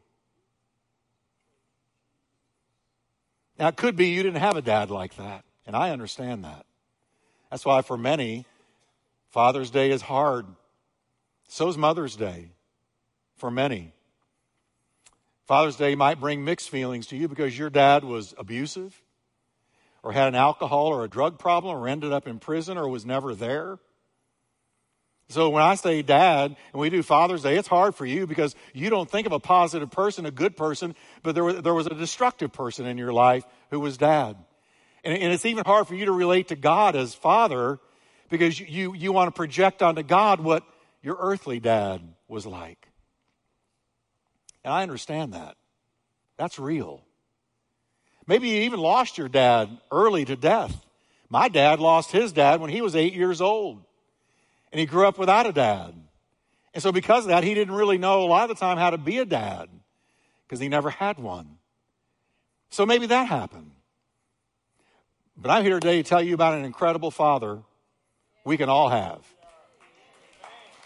Now, 3.58 3.68
it 3.68 3.76
could 3.76 3.96
be 3.96 4.08
you 4.08 4.22
didn't 4.22 4.40
have 4.40 4.56
a 4.56 4.62
dad 4.62 4.90
like 4.90 5.16
that, 5.16 5.44
and 5.66 5.76
I 5.76 5.90
understand 5.90 6.44
that. 6.44 6.66
That's 7.50 7.64
why, 7.64 7.82
for 7.82 7.98
many, 7.98 8.46
Father's 9.30 9.70
Day 9.70 9.90
is 9.90 10.02
hard. 10.02 10.46
So 11.48 11.68
is 11.68 11.76
Mother's 11.76 12.16
Day 12.16 12.48
for 13.36 13.50
many. 13.50 13.92
Father's 15.46 15.76
Day 15.76 15.94
might 15.94 16.18
bring 16.18 16.44
mixed 16.44 16.70
feelings 16.70 17.06
to 17.08 17.16
you 17.16 17.28
because 17.28 17.58
your 17.58 17.68
dad 17.68 18.04
was 18.04 18.34
abusive, 18.38 19.01
or 20.02 20.12
had 20.12 20.28
an 20.28 20.34
alcohol 20.34 20.88
or 20.88 21.04
a 21.04 21.08
drug 21.08 21.38
problem 21.38 21.76
or 21.76 21.88
ended 21.88 22.12
up 22.12 22.26
in 22.26 22.38
prison 22.38 22.76
or 22.76 22.88
was 22.88 23.06
never 23.06 23.34
there. 23.34 23.78
So 25.28 25.48
when 25.48 25.62
I 25.62 25.76
say 25.76 26.02
dad 26.02 26.56
and 26.72 26.80
we 26.80 26.90
do 26.90 27.02
Father's 27.02 27.42
Day, 27.42 27.56
it's 27.56 27.68
hard 27.68 27.94
for 27.94 28.04
you 28.04 28.26
because 28.26 28.54
you 28.74 28.90
don't 28.90 29.10
think 29.10 29.26
of 29.26 29.32
a 29.32 29.40
positive 29.40 29.90
person, 29.90 30.26
a 30.26 30.30
good 30.30 30.56
person, 30.56 30.94
but 31.22 31.34
there 31.34 31.44
was, 31.44 31.62
there 31.62 31.72
was 31.72 31.86
a 31.86 31.94
destructive 31.94 32.52
person 32.52 32.84
in 32.86 32.98
your 32.98 33.12
life 33.12 33.44
who 33.70 33.80
was 33.80 33.96
dad. 33.96 34.36
And, 35.04 35.16
and 35.16 35.32
it's 35.32 35.46
even 35.46 35.64
hard 35.64 35.88
for 35.88 35.94
you 35.94 36.04
to 36.04 36.12
relate 36.12 36.48
to 36.48 36.56
God 36.56 36.96
as 36.96 37.14
father 37.14 37.78
because 38.28 38.60
you, 38.60 38.94
you 38.94 39.12
want 39.12 39.28
to 39.28 39.32
project 39.32 39.82
onto 39.82 40.02
God 40.02 40.40
what 40.40 40.64
your 41.02 41.16
earthly 41.18 41.60
dad 41.60 42.02
was 42.28 42.46
like. 42.46 42.88
And 44.64 44.72
I 44.72 44.82
understand 44.82 45.32
that. 45.32 45.56
That's 46.36 46.58
real. 46.58 47.02
Maybe 48.26 48.48
you 48.48 48.62
even 48.62 48.80
lost 48.80 49.18
your 49.18 49.28
dad 49.28 49.68
early 49.90 50.24
to 50.24 50.36
death. 50.36 50.84
My 51.28 51.48
dad 51.48 51.80
lost 51.80 52.12
his 52.12 52.32
dad 52.32 52.60
when 52.60 52.70
he 52.70 52.80
was 52.80 52.94
eight 52.94 53.14
years 53.14 53.40
old. 53.40 53.82
And 54.70 54.78
he 54.78 54.86
grew 54.86 55.06
up 55.06 55.18
without 55.18 55.46
a 55.46 55.52
dad. 55.52 55.94
And 56.74 56.82
so 56.82 56.92
because 56.92 57.24
of 57.24 57.28
that, 57.28 57.44
he 57.44 57.54
didn't 57.54 57.74
really 57.74 57.98
know 57.98 58.22
a 58.22 58.26
lot 58.26 58.48
of 58.50 58.56
the 58.56 58.60
time 58.60 58.78
how 58.78 58.90
to 58.90 58.98
be 58.98 59.18
a 59.18 59.24
dad 59.24 59.68
because 60.46 60.60
he 60.60 60.68
never 60.68 60.90
had 60.90 61.18
one. 61.18 61.58
So 62.70 62.86
maybe 62.86 63.06
that 63.06 63.26
happened. 63.26 63.70
But 65.36 65.50
I'm 65.50 65.64
here 65.64 65.80
today 65.80 66.02
to 66.02 66.08
tell 66.08 66.22
you 66.22 66.34
about 66.34 66.54
an 66.54 66.64
incredible 66.64 67.10
father 67.10 67.60
we 68.44 68.56
can 68.56 68.68
all 68.68 68.88
have. 68.88 69.20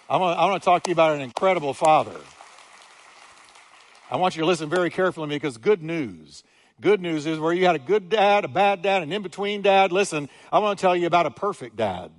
I 0.09 0.17
want 0.17 0.63
to 0.63 0.65
talk 0.65 0.85
to 0.85 0.91
you 0.91 0.93
about 0.93 1.17
an 1.17 1.21
incredible 1.21 1.75
father. 1.75 2.17
I 4.11 4.17
want 4.17 4.37
you 4.37 4.41
to 4.41 4.47
listen 4.47 4.69
very 4.69 4.91
carefully 4.91 5.29
because 5.29 5.59
good 5.59 5.83
news 5.83 6.45
Good 6.81 7.01
news 7.01 7.25
is 7.25 7.39
where 7.39 7.53
you 7.53 7.65
had 7.65 7.75
a 7.75 7.81
good 7.81 8.11
dad, 8.11 8.45
a 8.45 8.49
bad 8.49 8.83
dad, 8.83 9.03
an 9.03 9.13
in 9.13 9.23
between 9.23 9.63
dad. 9.63 9.93
Listen, 9.93 10.29
I 10.53 10.59
want 10.59 10.79
to 10.79 10.83
tell 10.83 10.95
you 10.95 11.07
about 11.07 11.25
a 11.25 11.31
perfect 11.31 11.77
dad. 11.77 12.11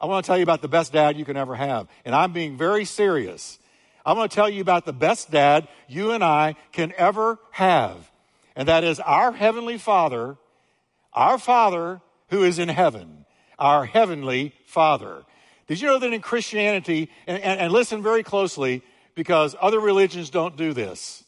I 0.00 0.06
want 0.06 0.24
to 0.24 0.26
tell 0.28 0.36
you 0.36 0.44
about 0.44 0.62
the 0.62 0.68
best 0.68 0.92
dad 0.92 1.16
you 1.16 1.24
can 1.24 1.36
ever 1.36 1.56
have. 1.56 1.88
And 2.04 2.14
I'm 2.14 2.32
being 2.32 2.56
very 2.56 2.84
serious. 2.84 3.58
I 4.06 4.12
want 4.12 4.30
to 4.30 4.34
tell 4.34 4.48
you 4.48 4.62
about 4.62 4.86
the 4.86 4.92
best 4.92 5.30
dad 5.30 5.68
you 5.88 6.12
and 6.12 6.22
I 6.22 6.54
can 6.72 6.92
ever 6.96 7.38
have. 7.50 8.10
And 8.56 8.68
that 8.68 8.84
is 8.84 9.00
our 9.00 9.32
Heavenly 9.32 9.76
Father, 9.76 10.36
our 11.12 11.38
Father 11.38 12.00
who 12.28 12.44
is 12.44 12.58
in 12.58 12.68
heaven, 12.68 13.26
our 13.58 13.84
Heavenly 13.84 14.54
Father. 14.66 15.24
Did 15.66 15.80
you 15.80 15.88
know 15.88 15.98
that 15.98 16.12
in 16.12 16.20
Christianity, 16.20 17.10
and, 17.26 17.42
and, 17.42 17.60
and 17.60 17.72
listen 17.72 18.02
very 18.02 18.22
closely 18.22 18.82
because 19.14 19.54
other 19.60 19.80
religions 19.80 20.30
don't 20.30 20.56
do 20.56 20.72
this, 20.72 21.24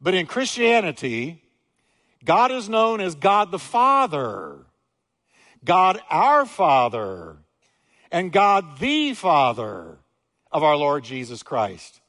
but 0.00 0.14
in 0.14 0.26
Christianity, 0.26 1.42
God 2.24 2.50
is 2.50 2.68
known 2.68 3.00
as 3.00 3.14
God 3.14 3.50
the 3.50 3.58
Father, 3.58 4.66
God 5.64 6.00
our 6.10 6.46
Father, 6.46 7.36
and 8.10 8.32
God 8.32 8.78
the 8.78 9.14
Father 9.14 9.98
of 10.50 10.62
our 10.62 10.76
Lord 10.76 11.04
Jesus 11.04 11.42
Christ. 11.42 12.00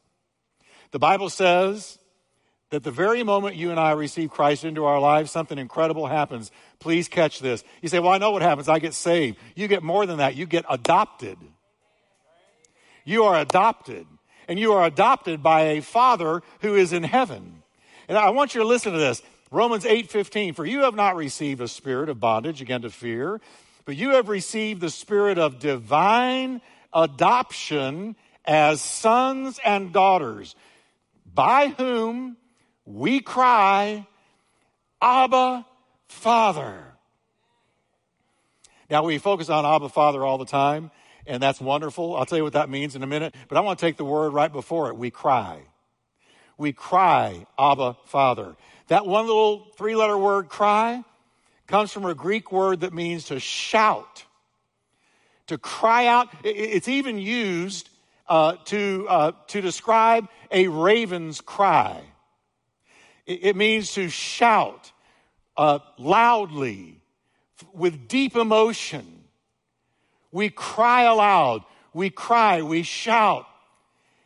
The 0.92 1.00
Bible 1.00 1.30
says 1.30 2.00
that 2.72 2.84
the 2.84 2.92
very 2.92 3.24
moment 3.24 3.56
you 3.56 3.72
and 3.72 3.80
I 3.80 3.92
receive 3.92 4.32
Christ 4.32 4.64
into 4.64 4.86
our 4.86 5.00
lives, 5.00 5.32
something 5.32 5.58
incredible 5.58 6.08
happens. 6.08 6.52
Please 6.80 7.08
catch 7.08 7.40
this. 7.40 7.64
You 7.82 7.90
say, 7.90 8.00
Well, 8.00 8.12
I 8.12 8.18
know 8.18 8.32
what 8.32 8.42
happens. 8.42 8.70
I 8.70 8.80
get 8.80 8.94
saved. 8.94 9.38
You 9.56 9.68
get 9.68 9.84
more 9.84 10.06
than 10.06 10.18
that. 10.18 10.36
You 10.36 10.46
get 10.46 10.66
adopted. 10.70 11.38
You 13.06 13.24
are 13.24 13.40
adopted. 13.40 14.06
And 14.48 14.58
you 14.58 14.74
are 14.74 14.86
adopted 14.86 15.44
by 15.44 15.62
a 15.62 15.82
Father 15.82 16.42
who 16.62 16.76
is 16.76 16.92
in 16.92 17.04
heaven. 17.04 17.62
And 18.08 18.18
I 18.18 18.32
want 18.32 18.56
you 18.56 18.62
to 18.62 18.68
listen 18.68 18.94
to 18.94 19.00
this. 19.00 19.22
Romans 19.52 19.86
8:15 19.86 20.56
For 20.56 20.66
you 20.66 20.82
have 20.82 20.96
not 20.96 21.16
received 21.16 21.62
a 21.62 21.68
spirit 21.68 22.10
of 22.10 22.20
bondage 22.20 22.62
again 22.62 22.82
to 22.84 22.90
fear, 22.90 23.42
but 23.86 23.96
you 23.96 24.12
have 24.12 24.30
received 24.30 24.82
the 24.82 24.90
spirit 24.90 25.38
of 25.38 25.60
divine 25.60 26.62
adoption 26.94 28.16
as 28.46 28.82
sons 28.82 29.60
and 29.64 29.92
daughters, 29.92 30.56
by 31.34 31.70
whom 31.70 32.38
we 32.86 33.20
cry, 33.20 34.08
Abba, 35.02 35.66
Father. 36.08 36.84
Now, 38.90 39.04
we 39.04 39.20
focus 39.20 39.50
on 39.50 39.66
Abba, 39.66 39.90
Father 39.90 40.26
all 40.26 40.40
the 40.40 40.46
time, 40.46 40.90
and 41.28 41.42
that's 41.42 41.62
wonderful. 41.62 42.16
I'll 42.16 42.26
tell 42.26 42.40
you 42.40 42.44
what 42.44 42.54
that 42.54 42.70
means 42.70 42.96
in 42.96 43.04
a 43.04 43.08
minute, 43.08 43.36
but 43.48 43.58
I 43.58 43.62
want 43.62 43.78
to 43.78 43.86
take 43.86 43.98
the 43.98 44.06
word 44.06 44.34
right 44.34 44.52
before 44.52 44.90
it. 44.90 44.98
We 44.98 45.12
cry. 45.12 45.62
We 46.58 46.74
cry, 46.74 47.46
Abba, 47.58 47.98
Father. 48.06 48.56
That 48.90 49.06
one 49.06 49.28
little 49.28 49.68
three 49.78 49.96
letter 49.96 50.18
word, 50.18 50.50
cry, 50.50 51.04
comes 51.68 51.92
from 51.92 52.06
a 52.06 52.16
Greek 52.16 52.52
word 52.52 52.82
that 52.82 52.92
means 52.92 53.26
to 53.26 53.40
shout, 53.40 54.26
to 55.48 55.60
cry 55.60 56.08
out. 56.08 56.30
It's 56.44 56.88
even 56.88 57.20
used 57.20 57.88
uh, 58.28 58.56
to, 58.66 59.06
uh, 59.08 59.32
to 59.48 59.62
describe 59.62 60.28
a 60.52 60.68
raven's 60.68 61.40
cry. 61.40 62.02
It, 63.28 63.56
means 63.56 63.94
to 63.94 64.10
shout 64.10 64.92
uh, 65.56 65.80
loudly, 66.00 67.00
with 67.74 68.08
deep 68.08 68.36
emotion. 68.36 69.24
We 70.32 70.50
cry 70.50 71.04
aloud, 71.04 71.64
we 71.94 72.10
cry, 72.10 72.64
we 72.64 72.82
shout. 72.82 73.46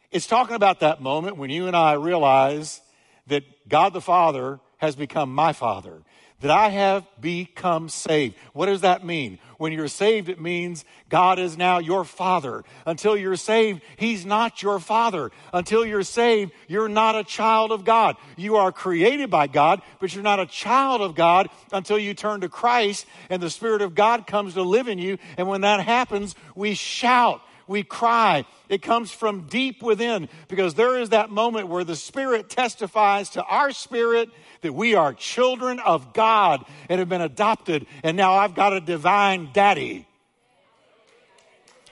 It's 0.10 0.28
talking 0.28 0.56
about 0.56 0.80
that 0.80 1.02
moment 1.02 1.36
when 1.36 1.50
you 1.50 1.68
and 1.68 1.76
I 1.76 1.94
realize 1.94 2.80
that 3.28 3.44
God 3.68 3.94
the 3.94 4.02
Father 4.02 4.60
has 4.78 4.96
become 4.96 5.34
my 5.34 5.54
Father, 5.54 6.04
that 6.42 6.52
I 6.52 6.70
have 6.70 7.08
become 7.22 7.88
saved. 7.88 8.36
What 8.52 8.66
does 8.66 8.82
that 8.82 9.06
mean? 9.06 9.40
When 9.58 9.72
you're 9.72 9.88
saved, 9.88 10.28
it 10.28 10.42
means 10.42 10.84
God 11.08 11.40
is 11.40 11.58
now 11.58 11.80
your 11.80 12.04
Father. 12.04 12.66
Until 12.86 13.16
you're 13.16 13.38
saved, 13.38 13.82
He's 13.96 14.26
not 14.26 14.62
your 14.62 14.80
Father. 14.80 15.32
Until 15.54 15.86
you're 15.86 16.04
saved, 16.04 16.52
you're 16.68 16.90
not 16.90 17.16
a 17.16 17.24
child 17.24 17.72
of 17.72 17.86
God. 17.86 18.18
You 18.36 18.58
are 18.58 18.74
created 18.74 19.30
by 19.30 19.48
God, 19.48 19.82
but 20.02 20.14
you're 20.14 20.22
not 20.22 20.42
a 20.42 20.46
child 20.46 21.02
of 21.02 21.16
God 21.16 21.48
until 21.72 21.98
you 21.98 22.14
turn 22.14 22.42
to 22.42 22.50
Christ 22.50 23.06
and 23.30 23.42
the 23.42 23.50
Spirit 23.50 23.82
of 23.82 23.96
God 23.96 24.28
comes 24.28 24.56
to 24.56 24.64
live 24.64 24.90
in 24.90 24.98
you. 24.98 25.18
And 25.38 25.48
when 25.48 25.62
that 25.62 25.80
happens, 25.80 26.36
we 26.56 26.74
shout 26.74 27.42
we 27.68 27.84
cry. 27.84 28.46
It 28.70 28.82
comes 28.82 29.12
from 29.12 29.48
deep 29.48 29.82
within 29.82 30.30
because 30.48 30.74
there 30.74 31.00
is 31.00 31.10
that 31.10 31.30
moment 31.30 31.68
where 31.68 31.84
the 31.84 31.96
Spirit 31.96 32.50
testifies 32.50 33.30
to 33.32 33.44
our 33.44 33.72
spirit 33.72 34.30
that 34.62 34.74
we 34.74 34.96
are 34.96 35.14
children 35.14 35.80
of 35.80 36.14
God 36.14 36.66
and 36.90 37.00
have 37.00 37.10
been 37.10 37.22
adopted, 37.22 37.86
and 38.04 38.18
now 38.18 38.34
I've 38.34 38.56
got 38.56 38.74
a 38.74 38.82
divine 38.82 39.50
daddy. 39.54 40.08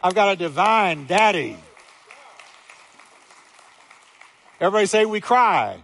I've 0.04 0.16
got 0.16 0.32
a 0.34 0.36
divine 0.36 1.06
daddy. 1.06 1.58
Everybody 4.60 4.86
say, 4.86 5.06
We 5.06 5.22
cry. 5.22 5.84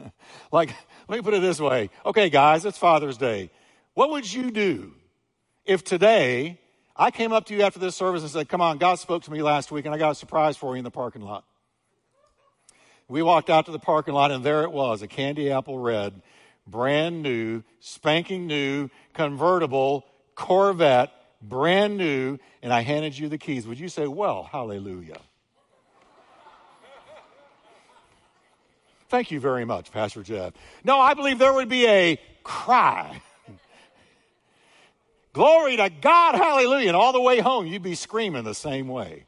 like, 0.52 0.74
let 1.08 1.16
me 1.16 1.22
put 1.22 1.34
it 1.34 1.42
this 1.42 1.60
way. 1.60 1.90
Okay, 2.06 2.30
guys, 2.30 2.64
it's 2.64 2.78
Father's 2.78 3.18
Day. 3.18 3.50
What 3.94 4.10
would 4.10 4.32
you 4.32 4.52
do 4.52 4.94
if 5.64 5.82
today 5.82 6.59
I 7.00 7.10
came 7.10 7.32
up 7.32 7.46
to 7.46 7.54
you 7.54 7.62
after 7.62 7.78
this 7.78 7.96
service 7.96 8.20
and 8.20 8.30
said, 8.30 8.50
Come 8.50 8.60
on, 8.60 8.76
God 8.76 8.98
spoke 8.98 9.22
to 9.22 9.30
me 9.30 9.40
last 9.40 9.72
week, 9.72 9.86
and 9.86 9.94
I 9.94 9.96
got 9.96 10.10
a 10.10 10.14
surprise 10.14 10.58
for 10.58 10.74
you 10.74 10.80
in 10.80 10.84
the 10.84 10.90
parking 10.90 11.22
lot? 11.22 11.44
We 13.08 13.22
walked 13.22 13.48
out 13.48 13.64
to 13.66 13.72
the 13.72 13.78
parking 13.78 14.12
lot, 14.12 14.30
and 14.30 14.44
there 14.44 14.64
it 14.64 14.70
was 14.70 15.00
a 15.00 15.08
candy 15.08 15.50
apple 15.50 15.78
red, 15.78 16.20
brand 16.66 17.22
new, 17.22 17.62
spanking 17.80 18.46
new, 18.46 18.90
convertible 19.14 20.04
Corvette, 20.34 21.10
brand 21.40 21.96
new, 21.96 22.36
and 22.62 22.70
I 22.70 22.82
handed 22.82 23.16
you 23.16 23.30
the 23.30 23.38
keys. 23.38 23.66
Would 23.66 23.80
you 23.80 23.88
say, 23.88 24.06
Well, 24.06 24.42
hallelujah? 24.52 25.22
Thank 29.08 29.30
you 29.30 29.40
very 29.40 29.64
much, 29.64 29.90
Pastor 29.90 30.22
Jeff. 30.22 30.52
No, 30.84 31.00
I 31.00 31.14
believe 31.14 31.38
there 31.38 31.54
would 31.54 31.70
be 31.70 31.86
a 31.86 32.20
cry. 32.44 33.22
Glory 35.32 35.76
to 35.76 35.90
God, 35.90 36.34
hallelujah. 36.34 36.88
And 36.88 36.96
all 36.96 37.12
the 37.12 37.20
way 37.20 37.40
home, 37.40 37.66
you'd 37.66 37.82
be 37.82 37.94
screaming 37.94 38.44
the 38.44 38.54
same 38.54 38.88
way. 38.88 39.26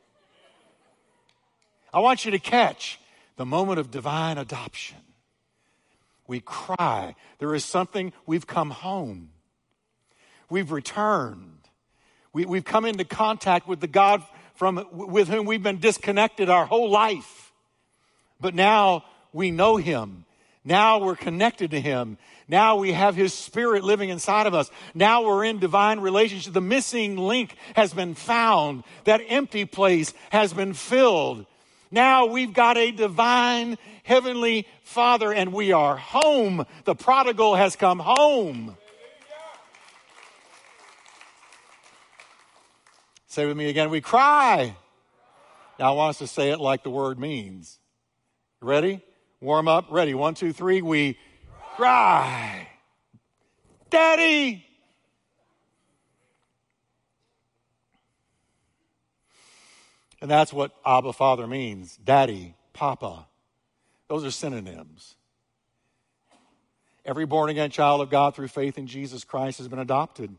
I 1.92 2.00
want 2.00 2.24
you 2.24 2.30
to 2.30 2.38
catch 2.38 2.98
the 3.36 3.46
moment 3.46 3.78
of 3.78 3.90
divine 3.90 4.38
adoption. 4.38 4.98
We 6.26 6.40
cry. 6.40 7.14
There 7.38 7.54
is 7.54 7.64
something, 7.64 8.12
we've 8.26 8.46
come 8.46 8.70
home. 8.70 9.30
We've 10.48 10.72
returned. 10.72 11.58
We, 12.32 12.46
we've 12.46 12.64
come 12.64 12.84
into 12.84 13.04
contact 13.04 13.68
with 13.68 13.80
the 13.80 13.86
God 13.86 14.22
from, 14.54 14.86
with 14.92 15.28
whom 15.28 15.46
we've 15.46 15.62
been 15.62 15.78
disconnected 15.78 16.48
our 16.48 16.64
whole 16.64 16.90
life. 16.90 17.52
But 18.40 18.54
now 18.54 19.04
we 19.32 19.50
know 19.50 19.76
Him. 19.76 20.24
Now 20.64 20.98
we're 20.98 21.16
connected 21.16 21.72
to 21.72 21.80
Him. 21.80 22.18
Now 22.52 22.76
we 22.76 22.92
have 22.92 23.16
His 23.16 23.32
Spirit 23.32 23.82
living 23.82 24.10
inside 24.10 24.46
of 24.46 24.52
us. 24.52 24.70
Now 24.94 25.24
we're 25.24 25.42
in 25.42 25.58
divine 25.58 26.00
relationship. 26.00 26.52
The 26.52 26.60
missing 26.60 27.16
link 27.16 27.56
has 27.74 27.94
been 27.94 28.14
found. 28.14 28.84
That 29.04 29.22
empty 29.26 29.64
place 29.64 30.12
has 30.28 30.52
been 30.52 30.74
filled. 30.74 31.46
Now 31.90 32.26
we've 32.26 32.52
got 32.52 32.76
a 32.76 32.90
divine 32.90 33.78
heavenly 34.02 34.68
Father 34.82 35.32
and 35.32 35.54
we 35.54 35.72
are 35.72 35.96
home. 35.96 36.66
The 36.84 36.94
prodigal 36.94 37.54
has 37.54 37.74
come 37.74 37.98
home. 37.98 38.76
Say 43.28 43.46
with 43.46 43.56
me 43.56 43.70
again, 43.70 43.88
we 43.88 44.02
cry. 44.02 44.76
Now 45.78 45.94
I 45.94 45.96
want 45.96 46.10
us 46.10 46.18
to 46.18 46.26
say 46.26 46.50
it 46.50 46.60
like 46.60 46.82
the 46.82 46.90
word 46.90 47.18
means. 47.18 47.78
Ready? 48.60 49.00
Warm 49.40 49.68
up. 49.68 49.86
Ready? 49.88 50.12
One, 50.12 50.34
two, 50.34 50.52
three. 50.52 50.82
We 50.82 51.16
cry. 51.76 52.68
Daddy. 53.90 54.64
And 60.20 60.30
that's 60.30 60.52
what 60.52 60.72
Abba 60.86 61.12
Father 61.12 61.46
means 61.46 61.96
Daddy, 61.96 62.54
Papa. 62.72 63.26
Those 64.08 64.24
are 64.24 64.30
synonyms. 64.30 65.16
Every 67.04 67.26
born 67.26 67.50
again 67.50 67.70
child 67.70 68.00
of 68.00 68.10
God 68.10 68.34
through 68.34 68.48
faith 68.48 68.78
in 68.78 68.86
Jesus 68.86 69.24
Christ 69.24 69.58
has 69.58 69.68
been 69.68 69.80
adopted 69.80 70.34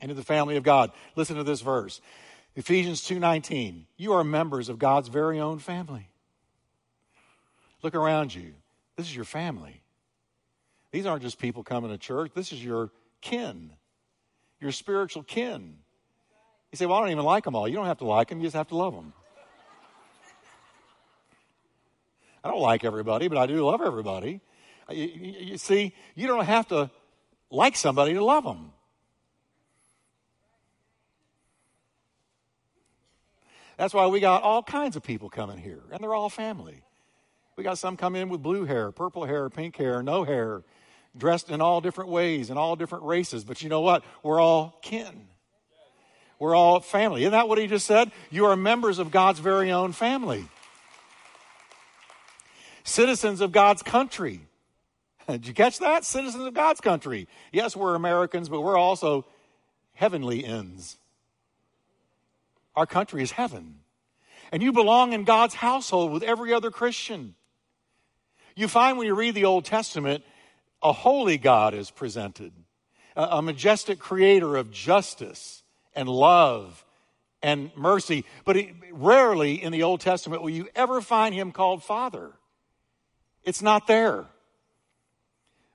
into 0.00 0.14
the 0.14 0.22
family 0.22 0.56
of 0.56 0.62
God. 0.62 0.92
Listen 1.16 1.36
to 1.36 1.44
this 1.44 1.62
verse. 1.62 2.00
Ephesians 2.54 3.02
2:19. 3.02 3.86
You 3.96 4.12
are 4.12 4.24
members 4.24 4.68
of 4.68 4.78
God's 4.78 5.08
very 5.08 5.40
own 5.40 5.58
family. 5.58 6.08
Look 7.82 7.94
around 7.94 8.34
you. 8.34 8.54
This 8.96 9.06
is 9.06 9.16
your 9.16 9.24
family. 9.24 9.81
These 10.92 11.06
aren't 11.06 11.22
just 11.22 11.38
people 11.38 11.64
coming 11.64 11.90
to 11.90 11.98
church. 11.98 12.32
This 12.34 12.52
is 12.52 12.62
your 12.62 12.90
kin, 13.22 13.72
your 14.60 14.72
spiritual 14.72 15.22
kin. 15.22 15.78
You 16.70 16.76
say, 16.76 16.86
Well, 16.86 16.98
I 16.98 17.00
don't 17.00 17.10
even 17.10 17.24
like 17.24 17.44
them 17.44 17.56
all. 17.56 17.66
You 17.66 17.76
don't 17.76 17.86
have 17.86 17.98
to 17.98 18.04
like 18.04 18.28
them, 18.28 18.38
you 18.38 18.44
just 18.44 18.56
have 18.56 18.68
to 18.68 18.76
love 18.76 18.94
them. 18.94 19.12
I 22.44 22.50
don't 22.50 22.60
like 22.60 22.84
everybody, 22.84 23.28
but 23.28 23.38
I 23.38 23.46
do 23.46 23.64
love 23.64 23.80
everybody. 23.80 24.40
Uh, 24.88 24.94
you, 24.94 25.06
you, 25.06 25.32
you, 25.40 25.58
see, 25.58 25.94
you 26.14 26.26
don't 26.26 26.44
have 26.44 26.68
to 26.68 26.90
like 27.50 27.76
somebody 27.76 28.14
to 28.14 28.24
love 28.24 28.44
them. 28.44 28.72
That's 33.76 33.94
why 33.94 34.06
we 34.08 34.20
got 34.20 34.42
all 34.42 34.62
kinds 34.62 34.96
of 34.96 35.02
people 35.02 35.30
coming 35.30 35.58
here, 35.58 35.82
and 35.90 36.02
they're 36.02 36.14
all 36.14 36.28
family. 36.28 36.82
We 37.56 37.64
got 37.64 37.78
some 37.78 37.96
come 37.96 38.16
in 38.16 38.28
with 38.28 38.42
blue 38.42 38.64
hair, 38.64 38.90
purple 38.90 39.24
hair, 39.24 39.48
pink 39.48 39.76
hair, 39.76 40.02
no 40.02 40.24
hair, 40.24 40.62
dressed 41.16 41.50
in 41.50 41.60
all 41.60 41.80
different 41.80 42.10
ways 42.10 42.50
and 42.50 42.58
all 42.58 42.76
different 42.76 43.04
races. 43.04 43.44
But 43.44 43.62
you 43.62 43.68
know 43.68 43.80
what? 43.80 44.04
We're 44.22 44.40
all 44.40 44.78
kin. 44.82 45.28
We're 46.38 46.54
all 46.54 46.80
family. 46.80 47.22
Isn't 47.22 47.32
that 47.32 47.48
what 47.48 47.58
he 47.58 47.66
just 47.66 47.86
said? 47.86 48.10
You 48.30 48.46
are 48.46 48.56
members 48.56 48.98
of 48.98 49.10
God's 49.10 49.38
very 49.38 49.70
own 49.70 49.92
family. 49.92 50.48
Citizens 52.84 53.40
of 53.40 53.52
God's 53.52 53.82
country. 53.82 54.40
Did 55.28 55.46
you 55.46 55.54
catch 55.54 55.78
that? 55.78 56.04
Citizens 56.04 56.44
of 56.44 56.54
God's 56.54 56.80
country. 56.80 57.28
Yes, 57.52 57.76
we're 57.76 57.94
Americans, 57.94 58.48
but 58.48 58.60
we're 58.60 58.76
also 58.76 59.24
heavenly 59.94 60.44
ends. 60.44 60.96
Our 62.74 62.86
country 62.86 63.22
is 63.22 63.30
heaven. 63.30 63.76
And 64.50 64.62
you 64.62 64.72
belong 64.72 65.12
in 65.12 65.24
God's 65.24 65.54
household 65.54 66.12
with 66.12 66.22
every 66.22 66.52
other 66.52 66.70
Christian. 66.70 67.34
You 68.54 68.68
find 68.68 68.98
when 68.98 69.06
you 69.06 69.14
read 69.14 69.34
the 69.34 69.44
Old 69.44 69.64
Testament, 69.64 70.24
a 70.82 70.92
holy 70.92 71.38
God 71.38 71.74
is 71.74 71.90
presented, 71.90 72.52
a, 73.16 73.40
majestic 73.40 73.98
creator 73.98 74.56
of 74.56 74.70
justice 74.70 75.62
and 75.94 76.08
love 76.08 76.84
and 77.42 77.70
mercy. 77.76 78.24
But 78.44 78.56
rarely 78.90 79.62
in 79.62 79.72
the 79.72 79.82
Old 79.82 80.00
Testament 80.00 80.42
will 80.42 80.50
you 80.50 80.68
ever 80.74 81.00
find 81.00 81.34
him 81.34 81.52
called 81.52 81.82
Father. 81.82 82.32
It's 83.44 83.62
not 83.62 83.86
there. 83.86 84.26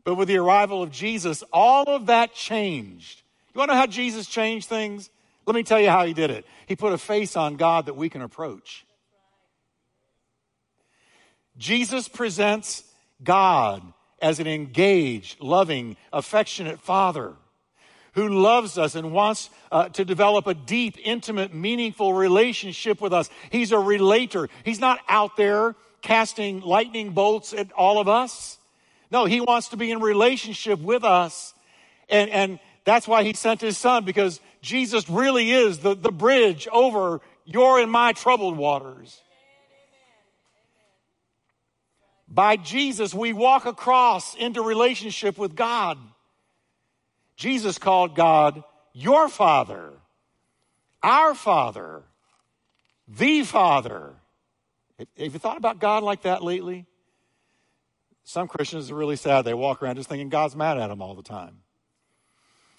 But 0.04 0.16
with 0.16 0.28
the 0.28 0.38
arrival 0.38 0.82
of 0.82 0.92
Jesus, 0.92 1.44
all 1.52 1.84
of 1.88 2.06
that 2.08 2.34
changed. 2.34 3.22
You 3.54 3.60
want 3.60 3.70
to 3.70 3.76
know 3.76 3.80
how 3.80 3.88
Jesus 3.88 4.28
changed 4.28 4.68
things? 4.68 5.10
Let 5.46 5.56
me 5.56 5.64
tell 5.64 5.80
you 5.80 5.90
how 5.90 6.06
he 6.06 6.14
did 6.14 6.30
it. 6.30 6.46
He 6.66 6.76
put 6.76 6.94
a 6.94 6.98
face 6.98 7.36
on 7.36 7.56
God 7.56 7.86
that 7.86 7.96
we 7.96 8.10
can 8.10 8.22
approach. 8.22 8.86
Jesus 11.58 12.08
presents 12.08 12.84
God 13.24 13.82
as 14.22 14.40
an 14.40 14.48
engaged, 14.48 15.40
loving, 15.40 15.98
affectionate 16.12 16.80
father 16.80 17.34
who 18.14 18.30
loves 18.30 18.80
us 18.80 18.96
and 18.96 19.12
wants 19.12 19.52
uh, 19.72 19.90
to 19.90 20.04
develop 20.04 20.48
a 20.48 20.54
deep, 20.56 20.98
intimate, 21.04 21.54
meaningful 21.54 22.16
relationship 22.16 23.00
with 23.00 23.14
us. 23.14 23.30
He's 23.52 23.72
a 23.72 23.78
relator. 23.78 24.50
He's 24.64 24.80
not 24.80 25.00
out 25.08 25.38
there 25.38 25.76
casting 26.02 26.62
lightning 26.62 27.12
bolts 27.12 27.54
at 27.54 27.72
all 27.74 28.00
of 28.00 28.08
us. 28.08 28.58
No, 29.12 29.26
he 29.26 29.40
wants 29.40 29.70
to 29.70 29.78
be 29.78 29.92
in 29.92 30.00
relationship 30.00 30.80
with 30.80 31.04
us. 31.04 31.54
And, 32.10 32.32
and 32.32 32.60
that's 32.86 33.08
why 33.08 33.24
he 33.24 33.34
sent 33.34 33.62
his 33.62 33.78
son, 33.78 34.04
because 34.04 34.40
Jesus 34.62 35.08
really 35.10 35.52
is 35.52 35.80
the, 35.80 35.94
the 35.94 36.12
bridge 36.12 36.68
over 36.72 37.22
your 37.46 37.80
and 37.80 37.92
my 37.92 38.14
troubled 38.14 38.58
waters. 38.58 39.22
By 42.28 42.58
Jesus, 42.58 43.14
we 43.14 43.34
walk 43.34 43.66
across 43.66 44.36
into 44.36 44.62
relationship 44.62 45.38
with 45.38 45.56
God. 45.56 45.98
Jesus 47.36 47.78
called 47.78 48.16
God 48.16 48.64
your 48.94 49.30
Father, 49.30 49.94
our 51.04 51.34
Father, 51.34 52.04
the 53.08 53.44
Father. 53.44 54.14
Have 54.98 55.08
you 55.18 55.30
thought 55.40 55.58
about 55.58 55.80
God 55.80 56.04
like 56.04 56.24
that 56.24 56.44
lately? 56.44 56.86
Some 58.24 58.48
Christians 58.48 58.92
are 58.92 58.96
really 58.96 59.16
sad. 59.16 59.44
They 59.46 59.54
walk 59.54 59.82
around 59.82 59.96
just 59.96 60.10
thinking 60.10 60.30
God's 60.30 60.56
mad 60.56 60.78
at 60.78 60.88
them 60.88 61.02
all 61.02 61.16
the 61.16 61.24
time. 61.24 61.60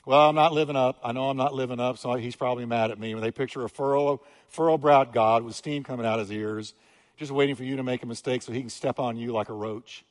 Well, 0.04 0.28
I'm 0.28 0.34
not 0.34 0.52
living 0.52 0.76
up. 0.76 0.98
I 1.04 1.12
know 1.12 1.30
I'm 1.30 1.36
not 1.36 1.54
living 1.54 1.80
up, 1.80 1.98
so 1.98 2.14
he's 2.14 2.36
probably 2.36 2.66
mad 2.66 2.90
at 2.90 2.98
me. 2.98 3.14
When 3.14 3.22
they 3.22 3.30
picture 3.30 3.64
a 3.64 3.68
furrow, 3.68 4.20
furrow 4.48 4.76
browed 4.76 5.12
God 5.12 5.42
with 5.42 5.54
steam 5.54 5.84
coming 5.84 6.04
out 6.04 6.18
of 6.18 6.28
his 6.28 6.36
ears, 6.36 6.74
just 7.18 7.32
waiting 7.32 7.56
for 7.56 7.64
you 7.64 7.76
to 7.76 7.82
make 7.82 8.02
a 8.02 8.06
mistake 8.06 8.42
so 8.42 8.52
he 8.52 8.60
can 8.60 8.70
step 8.70 8.98
on 8.98 9.16
you 9.16 9.32
like 9.32 9.48
a 9.48 9.52
roach. 9.52 10.04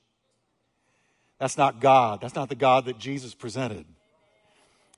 That's 1.40 1.58
not 1.58 1.80
God. 1.80 2.20
That's 2.22 2.36
not 2.36 2.50
the 2.50 2.56
God 2.56 2.86
that 2.86 3.00
Jesus 3.00 3.34
presented. 3.34 3.86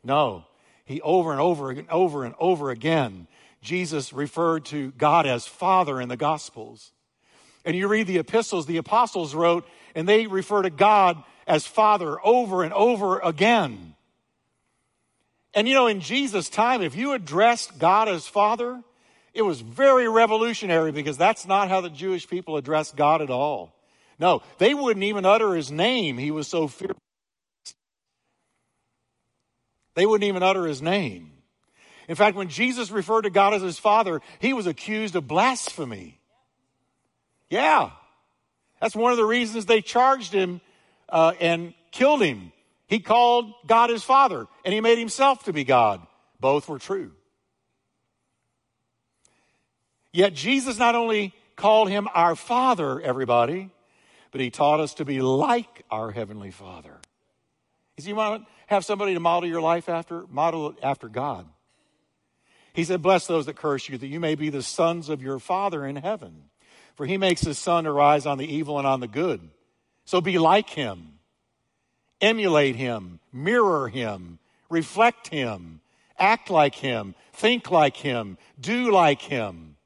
No. 0.03 0.45
He 0.85 1.01
over 1.01 1.31
and 1.31 1.39
over 1.39 1.69
and 1.69 1.87
over 1.89 2.25
and 2.25 2.33
over 2.39 2.71
again, 2.71 3.27
Jesus 3.61 4.11
referred 4.11 4.65
to 4.65 4.91
God 4.91 5.27
as 5.27 5.45
Father 5.45 6.01
in 6.01 6.09
the 6.09 6.17
Gospels. 6.17 6.91
And 7.63 7.75
you 7.75 7.87
read 7.87 8.07
the 8.07 8.17
epistles 8.17 8.65
the 8.65 8.77
apostles 8.77 9.35
wrote, 9.35 9.67
and 9.93 10.07
they 10.07 10.25
refer 10.25 10.63
to 10.63 10.69
God 10.69 11.21
as 11.45 11.67
Father 11.67 12.17
over 12.25 12.63
and 12.63 12.73
over 12.73 13.19
again. 13.19 13.95
And 15.53 15.67
you 15.67 15.75
know, 15.75 15.87
in 15.87 15.99
Jesus' 15.99 16.49
time, 16.49 16.81
if 16.81 16.95
you 16.95 17.11
addressed 17.11 17.77
God 17.77 18.07
as 18.07 18.27
Father, 18.27 18.81
it 19.33 19.41
was 19.41 19.61
very 19.61 20.07
revolutionary 20.07 20.91
because 20.91 21.17
that's 21.17 21.45
not 21.45 21.69
how 21.69 21.81
the 21.81 21.89
Jewish 21.89 22.27
people 22.27 22.57
addressed 22.57 22.95
God 22.95 23.21
at 23.21 23.29
all. 23.29 23.75
No, 24.19 24.41
they 24.57 24.73
wouldn't 24.73 25.03
even 25.03 25.25
utter 25.25 25.53
his 25.55 25.71
name. 25.71 26.17
He 26.17 26.31
was 26.31 26.47
so 26.47 26.67
fearful. 26.67 26.97
They 29.95 30.05
wouldn't 30.05 30.27
even 30.27 30.43
utter 30.43 30.65
his 30.65 30.81
name. 30.81 31.31
In 32.07 32.15
fact, 32.15 32.35
when 32.35 32.49
Jesus 32.49 32.89
referred 32.89 33.21
to 33.21 33.29
God 33.29 33.53
as 33.53 33.61
his 33.61 33.77
father, 33.77 34.21
he 34.39 34.53
was 34.53 34.65
accused 34.65 35.15
of 35.15 35.27
blasphemy. 35.27 36.19
Yeah. 37.49 37.91
That's 38.81 38.95
one 38.95 39.11
of 39.11 39.17
the 39.17 39.25
reasons 39.25 39.65
they 39.65 39.81
charged 39.81 40.33
him 40.33 40.61
uh, 41.07 41.33
and 41.39 41.73
killed 41.91 42.21
him. 42.21 42.51
He 42.87 42.99
called 42.99 43.53
God 43.67 43.89
his 43.89 44.03
father, 44.03 44.47
and 44.65 44.73
he 44.73 44.81
made 44.81 44.97
himself 44.97 45.43
to 45.43 45.53
be 45.53 45.63
God. 45.63 46.01
Both 46.39 46.67
were 46.67 46.79
true. 46.79 47.11
Yet 50.11 50.33
Jesus 50.33 50.77
not 50.77 50.95
only 50.95 51.33
called 51.55 51.89
him 51.89 52.07
our 52.13 52.35
Father, 52.35 52.99
everybody, 53.01 53.69
but 54.31 54.41
he 54.41 54.49
taught 54.49 54.79
us 54.79 54.95
to 54.95 55.05
be 55.05 55.21
like 55.21 55.83
our 55.91 56.11
Heavenly 56.11 56.51
Father. 56.51 56.97
Is 57.97 58.07
you 58.07 58.15
want 58.15 58.43
to 58.43 58.51
have 58.67 58.85
somebody 58.85 59.13
to 59.13 59.19
model 59.19 59.49
your 59.49 59.61
life 59.61 59.89
after? 59.89 60.25
Model 60.27 60.69
it 60.69 60.77
after 60.81 61.09
God. 61.09 61.45
He 62.73 62.83
said, 62.83 63.01
Bless 63.01 63.27
those 63.27 63.45
that 63.47 63.55
curse 63.55 63.89
you, 63.89 63.97
that 63.97 64.07
you 64.07 64.19
may 64.19 64.35
be 64.35 64.49
the 64.49 64.63
sons 64.63 65.09
of 65.09 65.21
your 65.21 65.39
Father 65.39 65.85
in 65.85 65.95
heaven. 65.95 66.43
For 66.95 67.05
he 67.05 67.17
makes 67.17 67.41
his 67.41 67.57
sun 67.57 67.87
arise 67.87 68.25
on 68.25 68.37
the 68.37 68.53
evil 68.53 68.77
and 68.77 68.87
on 68.87 68.99
the 68.99 69.07
good. 69.07 69.49
So 70.05 70.21
be 70.21 70.37
like 70.39 70.69
him. 70.69 71.19
Emulate 72.21 72.75
him. 72.75 73.19
Mirror 73.31 73.89
him. 73.89 74.39
Reflect 74.69 75.27
him. 75.29 75.81
Act 76.17 76.49
like 76.49 76.75
him. 76.75 77.15
Think 77.33 77.71
like 77.71 77.95
him. 77.95 78.37
Do 78.59 78.91
like 78.91 79.21
him. 79.21 79.77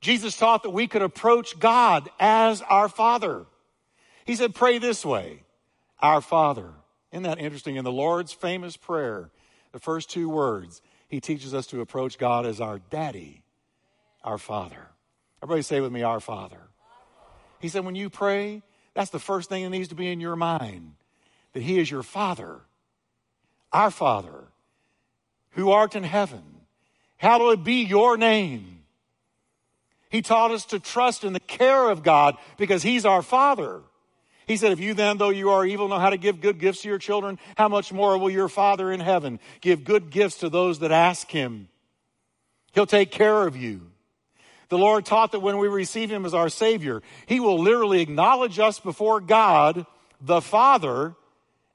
Jesus 0.00 0.36
taught 0.36 0.62
that 0.62 0.70
we 0.70 0.86
could 0.86 1.02
approach 1.02 1.58
God 1.58 2.08
as 2.18 2.62
our 2.62 2.88
Father. 2.88 3.46
He 4.24 4.34
said, 4.34 4.54
Pray 4.54 4.78
this 4.78 5.04
way 5.04 5.42
Our 6.00 6.20
Father. 6.20 6.70
Isn't 7.12 7.24
that 7.24 7.38
interesting? 7.38 7.76
In 7.76 7.84
the 7.84 7.92
Lord's 7.92 8.32
famous 8.32 8.76
prayer, 8.76 9.30
the 9.72 9.80
first 9.80 10.10
two 10.10 10.28
words, 10.28 10.80
He 11.08 11.20
teaches 11.20 11.54
us 11.54 11.66
to 11.68 11.80
approach 11.80 12.18
God 12.18 12.46
as 12.46 12.60
our 12.60 12.78
Daddy, 12.90 13.42
our 14.22 14.38
Father. 14.38 14.88
Everybody 15.42 15.62
say 15.62 15.80
with 15.80 15.92
me, 15.92 16.02
Our 16.02 16.20
Father. 16.20 16.60
He 17.58 17.68
said, 17.68 17.84
When 17.84 17.94
you 17.94 18.08
pray, 18.10 18.62
that's 18.94 19.10
the 19.10 19.18
first 19.18 19.48
thing 19.48 19.64
that 19.64 19.70
needs 19.70 19.88
to 19.88 19.94
be 19.94 20.10
in 20.10 20.20
your 20.20 20.36
mind 20.36 20.94
that 21.52 21.62
He 21.62 21.78
is 21.78 21.90
your 21.90 22.02
Father, 22.02 22.60
our 23.72 23.90
Father, 23.90 24.48
who 25.50 25.70
art 25.70 25.96
in 25.96 26.04
heaven. 26.04 26.42
Hallowed 27.16 27.64
be 27.64 27.82
your 27.82 28.16
name. 28.16 28.79
He 30.10 30.22
taught 30.22 30.50
us 30.50 30.66
to 30.66 30.80
trust 30.80 31.24
in 31.24 31.32
the 31.32 31.40
care 31.40 31.88
of 31.88 32.02
God 32.02 32.36
because 32.56 32.82
He's 32.82 33.06
our 33.06 33.22
Father. 33.22 33.80
He 34.46 34.56
said, 34.56 34.72
If 34.72 34.80
you 34.80 34.94
then, 34.94 35.18
though 35.18 35.30
you 35.30 35.50
are 35.50 35.64
evil, 35.64 35.86
know 35.86 36.00
how 36.00 36.10
to 36.10 36.16
give 36.16 36.40
good 36.40 36.58
gifts 36.58 36.82
to 36.82 36.88
your 36.88 36.98
children, 36.98 37.38
how 37.56 37.68
much 37.68 37.92
more 37.92 38.18
will 38.18 38.30
your 38.30 38.48
Father 38.48 38.90
in 38.90 38.98
heaven 38.98 39.38
give 39.60 39.84
good 39.84 40.10
gifts 40.10 40.38
to 40.38 40.48
those 40.48 40.80
that 40.80 40.90
ask 40.90 41.30
Him? 41.30 41.68
He'll 42.72 42.86
take 42.86 43.12
care 43.12 43.46
of 43.46 43.56
you. 43.56 43.90
The 44.68 44.78
Lord 44.78 45.04
taught 45.04 45.32
that 45.32 45.40
when 45.40 45.58
we 45.58 45.68
receive 45.68 46.10
Him 46.10 46.24
as 46.24 46.34
our 46.34 46.48
Savior, 46.48 47.02
He 47.26 47.38
will 47.38 47.60
literally 47.60 48.00
acknowledge 48.00 48.58
us 48.58 48.80
before 48.80 49.20
God, 49.20 49.86
the 50.20 50.40
Father, 50.40 51.14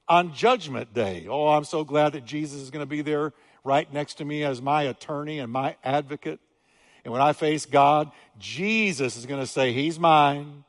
on 0.06 0.34
Judgment 0.34 0.92
Day. 0.92 1.26
Oh, 1.28 1.48
I'm 1.48 1.64
so 1.64 1.84
glad 1.84 2.12
that 2.12 2.26
Jesus 2.26 2.60
is 2.60 2.70
going 2.70 2.82
to 2.82 2.86
be 2.86 3.00
there 3.00 3.32
right 3.64 3.90
next 3.92 4.14
to 4.14 4.24
me 4.24 4.44
as 4.44 4.60
my 4.60 4.82
attorney 4.82 5.38
and 5.38 5.50
my 5.50 5.76
advocate. 5.82 6.40
And 7.06 7.12
when 7.12 7.22
I 7.22 7.34
face 7.34 7.66
God, 7.66 8.10
Jesus 8.36 9.16
is 9.16 9.26
going 9.26 9.38
to 9.38 9.46
say, 9.46 9.72
He's 9.72 9.96
mine. 9.96 10.64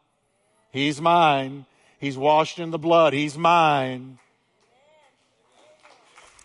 He's 0.70 1.02
mine. 1.02 1.66
He's 1.98 2.16
washed 2.16 2.60
in 2.60 2.70
the 2.70 2.78
blood. 2.78 3.14
He's 3.14 3.36
mine. 3.36 4.20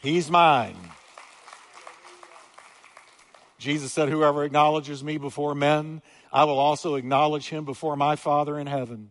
He's 0.00 0.30
mine. 0.30 0.78
Jesus 3.58 3.92
said, 3.92 4.08
Whoever 4.08 4.44
acknowledges 4.44 5.04
me 5.04 5.18
before 5.18 5.54
men, 5.54 6.00
I 6.32 6.44
will 6.44 6.58
also 6.58 6.94
acknowledge 6.94 7.50
him 7.50 7.66
before 7.66 7.94
my 7.94 8.16
Father 8.16 8.58
in 8.58 8.68
heaven. 8.68 9.10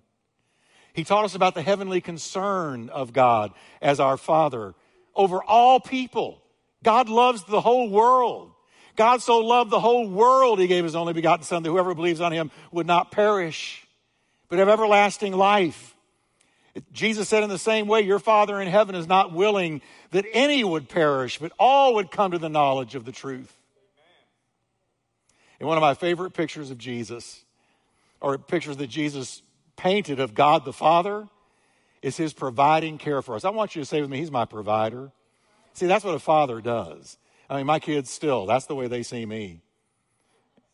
He 0.93 1.03
taught 1.03 1.25
us 1.25 1.35
about 1.35 1.53
the 1.53 1.61
heavenly 1.61 2.01
concern 2.01 2.89
of 2.89 3.13
God 3.13 3.53
as 3.83 3.99
our 3.99 4.17
Father 4.17 4.73
over 5.13 5.43
all 5.43 5.79
people. 5.79 6.41
God 6.81 7.07
loves 7.07 7.43
the 7.43 7.61
whole 7.61 7.87
world. 7.87 8.53
God 9.01 9.23
so 9.23 9.39
loved 9.39 9.71
the 9.71 9.79
whole 9.79 10.07
world, 10.07 10.59
he 10.59 10.67
gave 10.67 10.83
his 10.83 10.95
only 10.95 11.13
begotten 11.13 11.43
Son, 11.43 11.63
that 11.63 11.69
whoever 11.69 11.95
believes 11.95 12.21
on 12.21 12.31
him 12.31 12.51
would 12.71 12.85
not 12.85 13.09
perish, 13.09 13.83
but 14.47 14.59
have 14.59 14.69
everlasting 14.69 15.33
life. 15.33 15.95
Jesus 16.93 17.27
said 17.27 17.41
in 17.41 17.49
the 17.49 17.57
same 17.57 17.87
way, 17.87 18.01
Your 18.01 18.19
Father 18.19 18.61
in 18.61 18.67
heaven 18.67 18.93
is 18.93 19.07
not 19.07 19.33
willing 19.33 19.81
that 20.11 20.23
any 20.33 20.63
would 20.63 20.87
perish, 20.87 21.39
but 21.39 21.51
all 21.57 21.95
would 21.95 22.11
come 22.11 22.29
to 22.29 22.37
the 22.37 22.47
knowledge 22.47 22.93
of 22.93 23.03
the 23.03 23.11
truth. 23.11 23.51
And 25.59 25.67
one 25.67 25.79
of 25.79 25.81
my 25.81 25.95
favorite 25.95 26.35
pictures 26.35 26.69
of 26.69 26.77
Jesus, 26.77 27.43
or 28.19 28.37
pictures 28.37 28.77
that 28.77 28.85
Jesus 28.85 29.41
painted 29.77 30.19
of 30.19 30.35
God 30.35 30.63
the 30.63 30.73
Father, 30.73 31.27
is 32.03 32.17
his 32.17 32.33
providing 32.33 32.99
care 32.99 33.23
for 33.23 33.33
us. 33.33 33.45
I 33.45 33.49
want 33.49 33.75
you 33.75 33.81
to 33.81 33.85
say 33.87 33.99
with 33.99 34.11
me, 34.11 34.19
He's 34.19 34.29
my 34.29 34.45
provider. 34.45 35.11
See, 35.73 35.87
that's 35.87 36.05
what 36.05 36.13
a 36.13 36.19
father 36.19 36.61
does. 36.61 37.17
I 37.51 37.57
mean, 37.57 37.65
my 37.65 37.79
kids 37.79 38.09
still, 38.09 38.45
that's 38.45 38.65
the 38.65 38.75
way 38.75 38.87
they 38.87 39.03
see 39.03 39.25
me. 39.25 39.59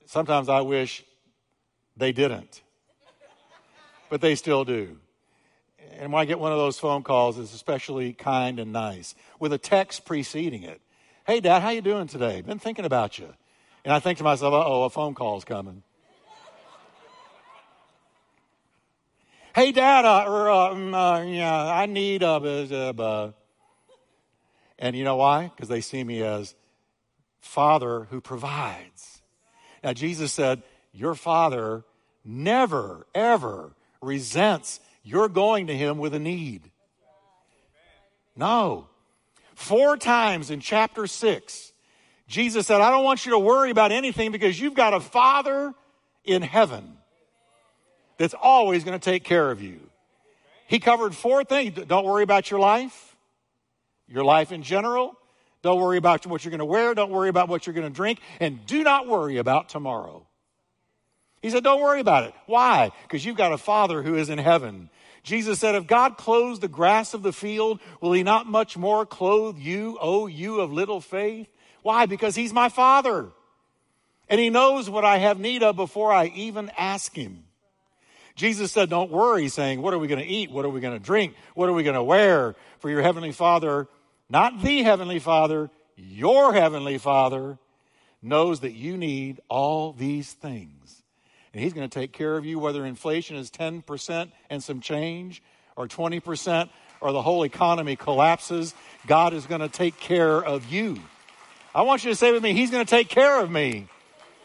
Sometimes 0.06 0.48
I 0.48 0.62
wish 0.62 1.04
they 1.98 2.12
didn't, 2.12 2.62
but 4.12 4.22
they 4.22 4.36
still 4.36 4.64
do. 4.64 5.00
And 5.98 6.14
when 6.14 6.22
I 6.22 6.26
get 6.26 6.40
one 6.40 6.52
of 6.52 6.60
those 6.60 6.78
phone 6.78 7.02
calls, 7.02 7.40
it's 7.40 7.52
especially 7.52 8.14
kind 8.14 8.60
and 8.60 8.72
nice 8.72 9.16
with 9.40 9.54
a 9.54 9.58
text 9.58 10.06
preceding 10.06 10.62
it. 10.62 10.80
Hey, 11.26 11.40
Dad, 11.40 11.64
how 11.64 11.72
you 11.72 11.82
doing 11.82 12.06
today? 12.06 12.42
Been 12.42 12.60
thinking 12.60 12.86
about 12.86 13.18
you. 13.18 13.34
And 13.84 13.92
I 13.92 13.98
think 13.98 14.20
to 14.20 14.24
myself, 14.24 14.54
oh, 14.54 14.84
a 14.84 14.92
phone 14.92 15.16
call's 15.16 15.46
coming. 15.46 15.82
hey, 19.56 19.72
Dad, 19.72 20.06
uh, 20.06 20.26
or, 20.28 20.52
uh, 20.52 20.70
mm, 20.76 20.94
uh, 20.94 21.24
yeah, 21.24 21.74
I 21.74 21.88
need 21.88 22.22
a. 22.22 22.28
Uh, 22.28 23.32
and 24.78 24.96
you 24.96 25.04
know 25.04 25.16
why? 25.16 25.48
Because 25.56 25.70
they 25.70 25.82
see 25.82 26.04
me 26.04 26.22
as 26.22 26.54
Father 27.48 28.08
who 28.12 28.22
provides. 28.22 29.22
Now, 29.84 29.94
Jesus 29.94 30.32
said, 30.32 30.62
Your 30.92 31.16
Father 31.16 31.84
never, 32.24 33.08
ever 33.16 33.72
resents 34.02 34.80
your 35.04 35.30
going 35.30 35.68
to 35.68 35.76
Him 35.76 35.98
with 35.98 36.14
a 36.14 36.20
need. 36.20 36.70
No. 38.36 38.88
Four 39.56 39.98
times 39.98 40.52
in 40.52 40.60
chapter 40.60 41.08
6, 41.08 41.72
Jesus 42.28 42.68
said, 42.68 42.82
I 42.82 42.92
don't 42.92 43.04
want 43.04 43.26
you 43.26 43.32
to 43.32 43.40
worry 43.40 43.72
about 43.72 43.92
anything 43.92 44.32
because 44.32 44.60
you've 44.60 44.76
got 44.76 44.94
a 44.94 45.00
Father 45.00 45.74
in 46.26 46.42
heaven 46.42 46.98
that's 48.18 48.36
always 48.40 48.84
going 48.84 49.00
to 49.00 49.04
take 49.04 49.24
care 49.24 49.50
of 49.50 49.62
you. 49.62 49.80
He 50.68 50.80
covered 50.80 51.16
four 51.16 51.44
things. 51.46 51.80
Don't 51.88 52.06
worry 52.06 52.24
about 52.24 52.52
your 52.52 52.60
life, 52.60 53.16
your 54.08 54.26
life 54.26 54.52
in 54.52 54.64
general, 54.64 55.18
don't 55.62 55.80
worry 55.80 55.98
about 55.98 56.26
what 56.26 56.46
you're 56.46 56.52
going 56.52 56.60
to 56.60 56.66
wear. 56.66 56.94
Don't 56.94 57.12
worry 57.12 57.30
about 57.30 57.50
what 57.50 57.66
you're 57.66 57.74
going 57.74 57.88
to 57.88 57.94
drink. 57.94 58.20
And 58.40 58.66
do 58.66 58.84
not 58.84 59.08
worry 59.08 59.38
about 59.38 59.70
tomorrow. 59.70 60.26
He 61.42 61.50
said, 61.50 61.64
Don't 61.64 61.82
worry 61.82 62.00
about 62.00 62.26
it. 62.26 62.34
Why? 62.46 62.92
Because 63.04 63.26
you've 63.26 63.38
got 63.38 63.52
a 63.52 63.58
Father 63.58 64.02
who 64.02 64.16
is 64.16 64.30
in 64.30 64.38
heaven. 64.38 64.90
Jesus 65.24 65.60
said, 65.60 65.76
If 65.76 65.88
God 65.88 66.18
clothes 66.18 66.60
the 66.60 66.68
grass 66.68 67.14
of 67.14 67.24
the 67.24 67.34
field, 67.34 67.80
will 68.02 68.14
he 68.14 68.24
not 68.24 68.48
much 68.48 68.78
more 68.78 69.06
clothe 69.06 69.58
you, 69.58 69.98
O 70.00 70.28
you 70.28 70.62
of 70.62 70.72
little 70.72 71.02
faith? 71.02 71.48
Why? 71.84 72.06
Because 72.06 72.36
he's 72.36 72.54
my 72.54 72.70
Father. 72.70 73.28
And 74.30 74.40
he 74.40 74.50
knows 74.50 74.90
what 74.90 75.06
I 75.06 75.18
have 75.18 75.40
need 75.40 75.64
of 75.64 75.76
before 75.76 76.12
I 76.12 76.28
even 76.28 76.72
ask 76.78 77.16
him. 77.16 77.44
Jesus 78.36 78.72
said, 78.72 78.90
Don't 78.90 79.12
worry, 79.12 79.48
saying, 79.48 79.82
What 79.82 79.94
are 79.94 80.00
we 80.00 80.08
going 80.08 80.24
to 80.24 80.28
eat? 80.28 80.52
What 80.52 80.66
are 80.66 80.70
we 80.70 80.80
going 80.80 80.98
to 80.98 81.04
drink? 81.04 81.36
What 81.56 81.70
are 81.70 81.74
we 81.74 81.84
going 81.84 81.96
to 81.96 82.04
wear? 82.04 82.56
For 82.80 82.90
your 82.90 83.02
heavenly 83.02 83.32
Father, 83.32 83.88
not 84.30 84.62
the 84.62 84.84
heavenly 84.84 85.20
Father, 85.20 85.70
your 85.96 86.54
heavenly 86.54 86.98
Father 86.98 87.58
knows 88.22 88.60
that 88.62 88.74
you 88.74 88.98
need 88.98 89.40
all 89.50 89.94
these 89.94 90.34
things. 90.34 91.04
And 91.54 91.64
He's 91.64 91.74
going 91.74 91.88
to 91.88 92.00
take 92.00 92.12
care 92.12 92.38
of 92.38 92.46
you, 92.46 92.60
whether 92.60 92.86
inflation 92.86 93.36
is 93.36 93.50
10% 93.50 94.32
and 94.50 94.64
some 94.64 94.82
change, 94.82 95.42
or 95.76 95.88
20%, 95.88 96.70
or 97.00 97.12
the 97.12 97.22
whole 97.22 97.44
economy 97.44 97.96
collapses. 97.96 98.74
God 99.06 99.34
is 99.34 99.46
going 99.46 99.62
to 99.62 99.70
take 99.70 100.00
care 100.00 100.44
of 100.44 100.72
you. 100.72 101.00
I 101.74 101.84
want 101.84 102.04
you 102.04 102.10
to 102.10 102.16
say 102.16 102.32
with 102.32 102.44
me, 102.44 102.54
He's 102.54 102.72
going 102.72 102.86
to 102.86 102.90
take 102.90 103.10
care 103.10 103.40
of 103.40 103.50
me. 103.50 103.88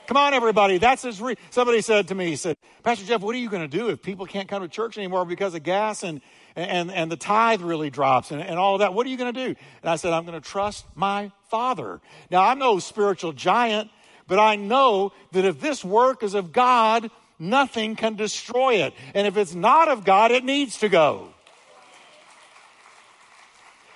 Come 0.06 0.16
on, 0.16 0.34
everybody. 0.34 0.78
That's 0.78 1.02
his. 1.02 1.20
Re- 1.20 1.36
Somebody 1.50 1.80
said 1.80 2.08
to 2.08 2.14
me, 2.14 2.26
he 2.26 2.36
said, 2.36 2.56
Pastor 2.82 3.04
Jeff, 3.04 3.20
what 3.20 3.34
are 3.34 3.38
you 3.38 3.48
going 3.48 3.68
to 3.68 3.78
do 3.78 3.88
if 3.88 4.02
people 4.02 4.26
can't 4.26 4.48
come 4.48 4.62
to 4.62 4.68
church 4.68 4.98
anymore 4.98 5.24
because 5.24 5.54
of 5.54 5.62
gas 5.62 6.02
and, 6.02 6.20
and, 6.56 6.90
and 6.90 7.10
the 7.10 7.16
tithe 7.16 7.62
really 7.62 7.88
drops 7.88 8.30
and, 8.30 8.42
and 8.42 8.58
all 8.58 8.74
of 8.74 8.80
that? 8.80 8.94
What 8.94 9.06
are 9.06 9.10
you 9.10 9.16
going 9.16 9.32
to 9.32 9.46
do? 9.48 9.54
And 9.82 9.90
I 9.90 9.96
said, 9.96 10.12
I'm 10.12 10.26
going 10.26 10.40
to 10.40 10.46
trust 10.46 10.84
my 10.94 11.30
Father. 11.48 12.00
Now, 12.30 12.42
I'm 12.44 12.58
no 12.58 12.78
spiritual 12.80 13.32
giant, 13.32 13.90
but 14.26 14.38
I 14.38 14.56
know 14.56 15.12
that 15.32 15.44
if 15.44 15.60
this 15.60 15.84
work 15.84 16.22
is 16.22 16.34
of 16.34 16.52
God, 16.52 17.10
nothing 17.38 17.94
can 17.94 18.16
destroy 18.16 18.76
it. 18.76 18.94
And 19.14 19.26
if 19.26 19.36
it's 19.36 19.54
not 19.54 19.88
of 19.88 20.04
God, 20.04 20.32
it 20.32 20.44
needs 20.44 20.78
to 20.78 20.88
go. 20.88 21.28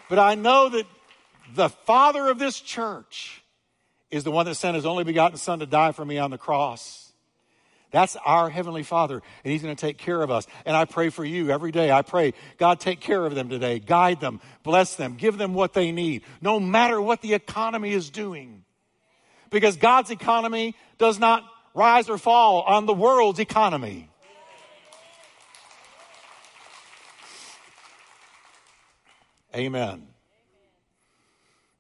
But 0.09 0.21
I 0.21 0.37
know 0.37 0.69
that 0.69 0.87
the 1.55 1.69
Father 1.69 2.29
of 2.29 2.39
this 2.39 2.61
church, 2.61 3.43
is 4.11 4.25
the 4.25 4.31
one 4.31 4.47
that 4.47 4.55
sent 4.55 4.77
his 4.77 4.87
only 4.87 5.05
begotten 5.05 5.37
Son 5.37 5.59
to 5.59 5.67
die 5.67 5.93
for 5.93 6.05
me 6.05 6.19
on 6.19 6.31
the 6.31 6.39
cross. 6.39 7.07
That's 7.91 8.17
our 8.27 8.51
Heavenly 8.51 8.83
Father, 8.83 9.23
and 9.45 9.53
He's 9.53 9.63
going 9.63 9.75
to 9.75 9.81
take 9.81 9.97
care 9.97 10.21
of 10.21 10.31
us. 10.31 10.47
And 10.65 10.77
I 10.77 10.85
pray 10.85 11.09
for 11.09 11.25
you 11.25 11.51
every 11.51 11.71
day. 11.71 11.91
I 11.91 12.03
pray, 12.03 12.35
God, 12.59 12.81
take 12.81 13.01
care 13.01 13.25
of 13.25 13.35
them 13.35 13.49
today. 13.49 13.79
Guide 13.79 14.21
them, 14.21 14.41
bless 14.65 14.97
them, 14.97 15.15
give 15.17 15.39
them 15.39 15.55
what 15.55 15.73
they 15.73 15.93
need, 15.93 16.23
no 16.41 16.59
matter 16.59 17.01
what 17.01 17.23
the 17.23 17.35
economy 17.35 17.93
is 17.93 18.11
doing. 18.11 18.65
Because 19.51 19.77
God's 19.77 20.11
economy 20.11 20.75
does 20.99 21.19
not 21.19 21.45
rise 21.75 22.11
or 22.11 22.19
fall 22.19 22.63
on 22.63 22.87
the 22.87 22.95
world's 22.95 23.39
economy. 23.39 24.11
Amen. 29.55 30.09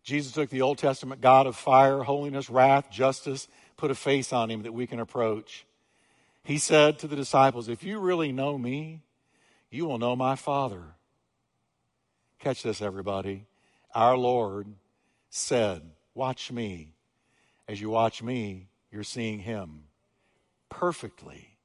Jesus 0.07 0.31
took 0.31 0.51
the 0.51 0.62
Old 0.62 0.79
Testament 0.79 1.21
God 1.21 1.49
of 1.49 1.57
fire, 1.57 2.05
holiness, 2.05 2.49
wrath, 2.49 2.92
justice, 2.92 3.49
put 3.77 3.90
a 3.90 3.95
face 3.95 4.33
on 4.33 4.53
him 4.53 4.62
that 4.62 4.73
we 4.73 4.87
can 4.87 5.01
approach. 5.01 5.66
He 6.45 6.59
said 6.59 7.01
to 7.01 7.09
the 7.09 7.16
disciples, 7.16 7.69
If 7.69 7.83
you 7.83 7.99
really 7.99 8.31
know 8.31 8.57
me, 8.57 9.03
you 9.69 9.85
will 9.85 9.99
know 9.99 10.14
my 10.14 10.37
Father. 10.37 10.95
Catch 12.38 12.62
this, 12.62 12.81
everybody. 12.81 13.47
Our 13.97 14.16
Lord 14.16 14.69
said, 15.29 15.83
Watch 16.14 16.53
me. 16.53 16.92
As 17.66 17.81
you 17.81 17.90
watch 17.90 18.23
me, 18.23 18.69
you're 18.92 19.03
seeing 19.03 19.40
him 19.40 19.87
perfectly. 20.69 21.59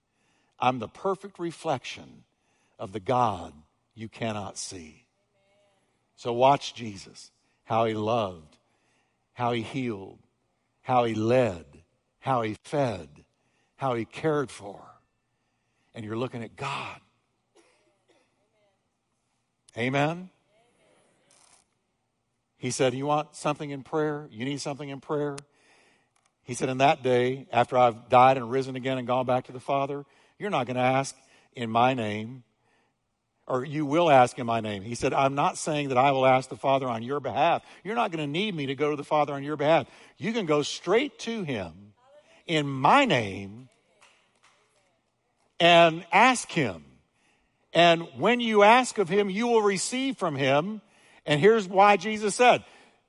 I'm 0.59 0.79
the 0.79 0.87
perfect 0.87 1.37
reflection 1.37 2.23
of 2.79 2.91
the 2.91 2.99
God 2.99 3.53
you 3.93 4.09
cannot 4.09 4.57
see. 4.57 5.05
So 6.15 6.33
watch 6.33 6.73
Jesus 6.73 7.29
how 7.71 7.85
he 7.85 7.93
loved, 7.93 8.57
how 9.31 9.53
he 9.53 9.61
healed, 9.61 10.19
how 10.81 11.05
he 11.05 11.13
led, 11.15 11.63
how 12.19 12.41
he 12.41 12.57
fed, 12.65 13.07
how 13.77 13.93
he 13.93 14.03
cared 14.03 14.51
for. 14.51 14.81
And 15.95 16.03
you're 16.03 16.17
looking 16.17 16.43
at 16.43 16.57
God. 16.57 16.99
Amen. 19.77 20.29
He 22.57 22.71
said, 22.71 22.93
You 22.93 23.05
want 23.05 23.37
something 23.37 23.69
in 23.69 23.83
prayer? 23.83 24.27
You 24.31 24.43
need 24.43 24.59
something 24.59 24.89
in 24.89 24.99
prayer? 24.99 25.37
He 26.43 26.55
said, 26.55 26.67
In 26.67 26.79
that 26.79 27.03
day, 27.03 27.47
after 27.53 27.77
I've 27.77 28.09
died 28.09 28.35
and 28.35 28.51
risen 28.51 28.75
again 28.75 28.97
and 28.97 29.07
gone 29.07 29.25
back 29.25 29.45
to 29.45 29.53
the 29.53 29.61
Father, 29.61 30.03
you're 30.37 30.49
not 30.49 30.65
going 30.65 30.75
to 30.75 30.81
ask 30.81 31.15
in 31.55 31.69
my 31.69 31.93
name 31.93 32.43
or 33.51 33.65
you 33.65 33.85
will 33.85 34.09
ask 34.09 34.39
in 34.39 34.45
my 34.45 34.61
name. 34.61 34.81
He 34.81 34.95
said, 34.95 35.13
I'm 35.13 35.35
not 35.35 35.57
saying 35.57 35.89
that 35.89 35.97
I 35.97 36.11
will 36.13 36.25
ask 36.25 36.47
the 36.47 36.55
Father 36.55 36.87
on 36.87 37.03
your 37.03 37.19
behalf. 37.19 37.61
You're 37.83 37.95
not 37.95 38.09
going 38.09 38.25
to 38.25 38.31
need 38.31 38.55
me 38.55 38.67
to 38.67 38.75
go 38.75 38.91
to 38.91 38.95
the 38.95 39.03
Father 39.03 39.33
on 39.33 39.43
your 39.43 39.57
behalf. 39.57 39.87
You 40.17 40.31
can 40.31 40.45
go 40.45 40.61
straight 40.61 41.19
to 41.19 41.43
Him 41.43 41.73
in 42.47 42.65
my 42.65 43.03
name 43.03 43.67
and 45.59 46.05
ask 46.13 46.49
Him. 46.49 46.85
And 47.73 48.07
when 48.15 48.39
you 48.39 48.63
ask 48.63 48.97
of 48.97 49.09
Him, 49.09 49.29
you 49.29 49.47
will 49.47 49.63
receive 49.63 50.15
from 50.15 50.37
Him. 50.37 50.81
And 51.25 51.41
here's 51.41 51.67
why 51.67 51.97
Jesus 51.97 52.33
said, 52.33 52.63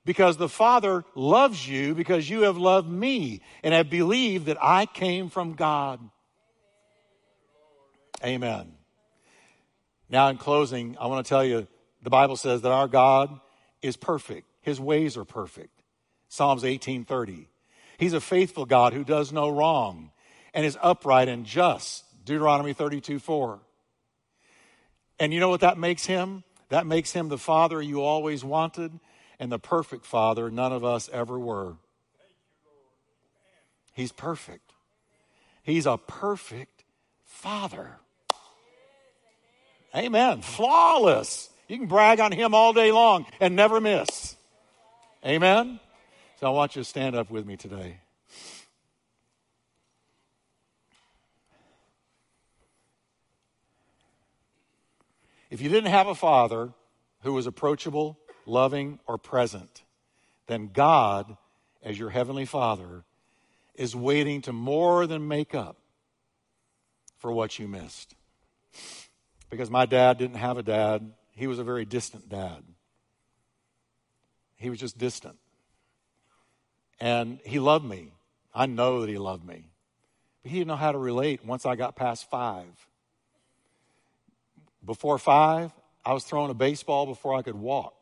because 0.04 0.38
the 0.38 0.48
Father 0.48 1.04
loves 1.14 1.68
you 1.68 1.94
because 1.94 2.28
you 2.28 2.42
have 2.42 2.56
loved 2.56 2.90
me 2.90 3.42
and 3.62 3.72
have 3.72 3.88
believed 3.88 4.46
that 4.46 4.58
I 4.60 4.86
came 4.86 5.30
from 5.30 5.52
God. 5.52 6.00
Amen. 8.24 8.81
Now, 10.12 10.28
in 10.28 10.36
closing, 10.36 10.96
I 11.00 11.06
want 11.06 11.24
to 11.24 11.28
tell 11.28 11.42
you 11.42 11.66
the 12.02 12.10
Bible 12.10 12.36
says 12.36 12.60
that 12.60 12.70
our 12.70 12.86
God 12.86 13.40
is 13.80 13.96
perfect, 13.96 14.46
His 14.60 14.78
ways 14.78 15.16
are 15.16 15.24
perfect. 15.24 15.82
Psalms 16.28 16.62
18:30. 16.62 17.46
He's 17.98 18.12
a 18.12 18.20
faithful 18.20 18.66
God 18.66 18.92
who 18.92 19.04
does 19.04 19.32
no 19.32 19.48
wrong 19.48 20.12
and 20.52 20.66
is 20.66 20.78
upright 20.82 21.28
and 21.28 21.46
just. 21.46 22.04
Deuteronomy 22.24 22.72
32 22.72 23.18
4. 23.18 23.60
And 25.18 25.32
you 25.32 25.40
know 25.40 25.48
what 25.48 25.60
that 25.60 25.78
makes 25.78 26.06
him? 26.06 26.44
That 26.68 26.86
makes 26.86 27.12
him 27.12 27.28
the 27.28 27.38
father 27.38 27.80
you 27.80 28.02
always 28.02 28.44
wanted 28.44 28.98
and 29.38 29.52
the 29.52 29.58
perfect 29.58 30.04
father 30.04 30.50
none 30.50 30.72
of 30.72 30.84
us 30.84 31.08
ever 31.12 31.38
were. 31.38 31.76
He's 33.92 34.12
perfect. 34.12 34.72
He's 35.62 35.86
a 35.86 35.96
perfect 35.96 36.84
father. 37.24 37.98
Amen. 39.94 40.40
Flawless. 40.40 41.50
You 41.68 41.78
can 41.78 41.86
brag 41.86 42.20
on 42.20 42.32
him 42.32 42.54
all 42.54 42.72
day 42.72 42.92
long 42.92 43.26
and 43.40 43.54
never 43.54 43.80
miss. 43.80 44.36
Amen. 45.24 45.80
So 46.40 46.46
I 46.46 46.50
want 46.50 46.74
you 46.74 46.82
to 46.82 46.88
stand 46.88 47.14
up 47.14 47.30
with 47.30 47.46
me 47.46 47.56
today. 47.56 47.98
If 55.50 55.60
you 55.60 55.68
didn't 55.68 55.90
have 55.90 56.06
a 56.06 56.14
father 56.14 56.72
who 57.22 57.34
was 57.34 57.46
approachable, 57.46 58.18
loving, 58.46 58.98
or 59.06 59.18
present, 59.18 59.82
then 60.46 60.70
God, 60.72 61.36
as 61.82 61.98
your 61.98 62.10
heavenly 62.10 62.46
father, 62.46 63.04
is 63.74 63.94
waiting 63.94 64.40
to 64.42 64.52
more 64.52 65.06
than 65.06 65.28
make 65.28 65.54
up 65.54 65.76
for 67.18 67.30
what 67.30 67.58
you 67.58 67.68
missed 67.68 68.14
because 69.52 69.70
my 69.70 69.84
dad 69.84 70.16
didn't 70.16 70.38
have 70.38 70.56
a 70.56 70.62
dad. 70.62 71.12
He 71.34 71.46
was 71.46 71.58
a 71.58 71.64
very 71.64 71.84
distant 71.84 72.26
dad. 72.26 72.64
He 74.56 74.70
was 74.70 74.80
just 74.80 74.96
distant. 74.96 75.36
And 76.98 77.38
he 77.44 77.58
loved 77.58 77.84
me. 77.84 78.12
I 78.54 78.64
know 78.64 79.02
that 79.02 79.10
he 79.10 79.18
loved 79.18 79.46
me. 79.46 79.66
But 80.42 80.52
he 80.52 80.58
didn't 80.58 80.68
know 80.68 80.76
how 80.76 80.90
to 80.90 80.96
relate 80.96 81.44
once 81.44 81.66
I 81.66 81.76
got 81.76 81.96
past 81.96 82.30
five. 82.30 82.64
Before 84.82 85.18
five, 85.18 85.70
I 86.02 86.14
was 86.14 86.24
throwing 86.24 86.50
a 86.50 86.54
baseball 86.54 87.04
before 87.04 87.34
I 87.34 87.42
could 87.42 87.54
walk 87.54 87.92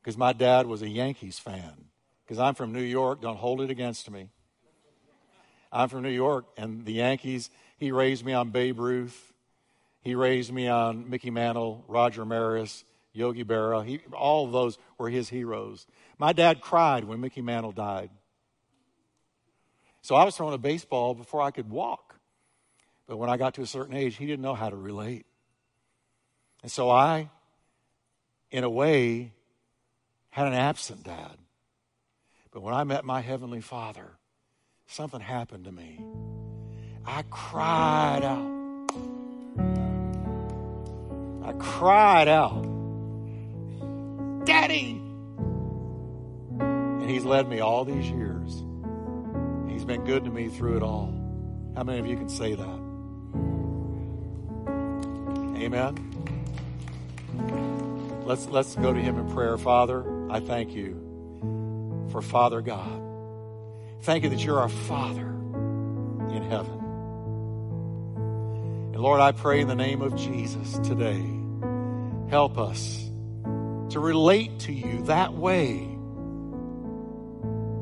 because 0.00 0.16
my 0.16 0.32
dad 0.32 0.66
was 0.66 0.80
a 0.80 0.88
Yankees 0.88 1.38
fan. 1.38 1.84
Because 2.24 2.38
I'm 2.38 2.54
from 2.54 2.72
New 2.72 2.80
York, 2.80 3.20
don't 3.20 3.36
hold 3.36 3.60
it 3.60 3.68
against 3.68 4.10
me. 4.10 4.30
I'm 5.70 5.90
from 5.90 6.02
New 6.02 6.08
York, 6.08 6.46
and 6.56 6.86
the 6.86 6.94
Yankees, 6.94 7.50
he 7.76 7.92
raised 7.92 8.24
me 8.24 8.32
on 8.32 8.48
Babe 8.48 8.78
Ruth. 8.78 9.31
He 10.02 10.14
raised 10.14 10.52
me 10.52 10.68
on 10.68 11.08
Mickey 11.08 11.30
Mantle, 11.30 11.84
Roger 11.86 12.24
Maris, 12.24 12.84
Yogi 13.12 13.44
Berra. 13.44 13.84
He, 13.84 14.00
all 14.12 14.46
of 14.46 14.52
those 14.52 14.78
were 14.98 15.08
his 15.08 15.28
heroes. 15.28 15.86
My 16.18 16.32
dad 16.32 16.60
cried 16.60 17.04
when 17.04 17.20
Mickey 17.20 17.40
Mantle 17.40 17.72
died. 17.72 18.10
So 20.02 20.16
I 20.16 20.24
was 20.24 20.36
throwing 20.36 20.54
a 20.54 20.58
baseball 20.58 21.14
before 21.14 21.40
I 21.40 21.52
could 21.52 21.70
walk. 21.70 22.16
But 23.06 23.18
when 23.18 23.30
I 23.30 23.36
got 23.36 23.54
to 23.54 23.62
a 23.62 23.66
certain 23.66 23.94
age, 23.94 24.16
he 24.16 24.26
didn't 24.26 24.42
know 24.42 24.54
how 24.54 24.70
to 24.70 24.76
relate. 24.76 25.26
And 26.62 26.70
so 26.70 26.90
I, 26.90 27.30
in 28.50 28.64
a 28.64 28.70
way, 28.70 29.32
had 30.30 30.46
an 30.46 30.54
absent 30.54 31.04
dad. 31.04 31.36
But 32.50 32.62
when 32.62 32.74
I 32.74 32.84
met 32.84 33.04
my 33.04 33.20
Heavenly 33.20 33.60
Father, 33.60 34.10
something 34.86 35.20
happened 35.20 35.64
to 35.64 35.72
me. 35.72 36.00
I 37.04 37.22
cried 37.30 38.22
out. 38.22 38.61
I 41.44 41.52
cried 41.58 42.28
out, 42.28 42.62
Daddy! 44.44 45.00
And 46.60 47.10
He's 47.10 47.24
led 47.24 47.48
me 47.48 47.60
all 47.60 47.84
these 47.84 48.08
years. 48.08 48.62
He's 49.68 49.84
been 49.84 50.04
good 50.04 50.24
to 50.24 50.30
me 50.30 50.48
through 50.48 50.76
it 50.76 50.82
all. 50.82 51.12
How 51.74 51.82
many 51.82 51.98
of 51.98 52.06
you 52.06 52.16
can 52.16 52.28
say 52.28 52.54
that? 52.54 52.78
Amen. 55.56 56.12
Let's, 58.24 58.46
let's 58.46 58.76
go 58.76 58.92
to 58.92 59.00
him 59.00 59.18
in 59.18 59.32
prayer. 59.32 59.56
Father, 59.58 60.30
I 60.30 60.40
thank 60.40 60.72
you 60.72 62.08
for 62.10 62.22
Father 62.22 62.60
God. 62.60 63.02
Thank 64.02 64.24
you 64.24 64.30
that 64.30 64.44
you're 64.44 64.58
our 64.58 64.68
Father 64.68 65.28
in 66.30 66.46
heaven. 66.48 66.81
And 68.92 69.00
Lord, 69.00 69.20
I 69.20 69.32
pray 69.32 69.60
in 69.60 69.68
the 69.68 69.74
name 69.74 70.02
of 70.02 70.14
Jesus 70.16 70.78
today, 70.80 71.24
help 72.28 72.58
us 72.58 73.08
to 73.90 73.98
relate 73.98 74.58
to 74.60 74.72
you 74.72 75.02
that 75.04 75.32
way, 75.32 75.78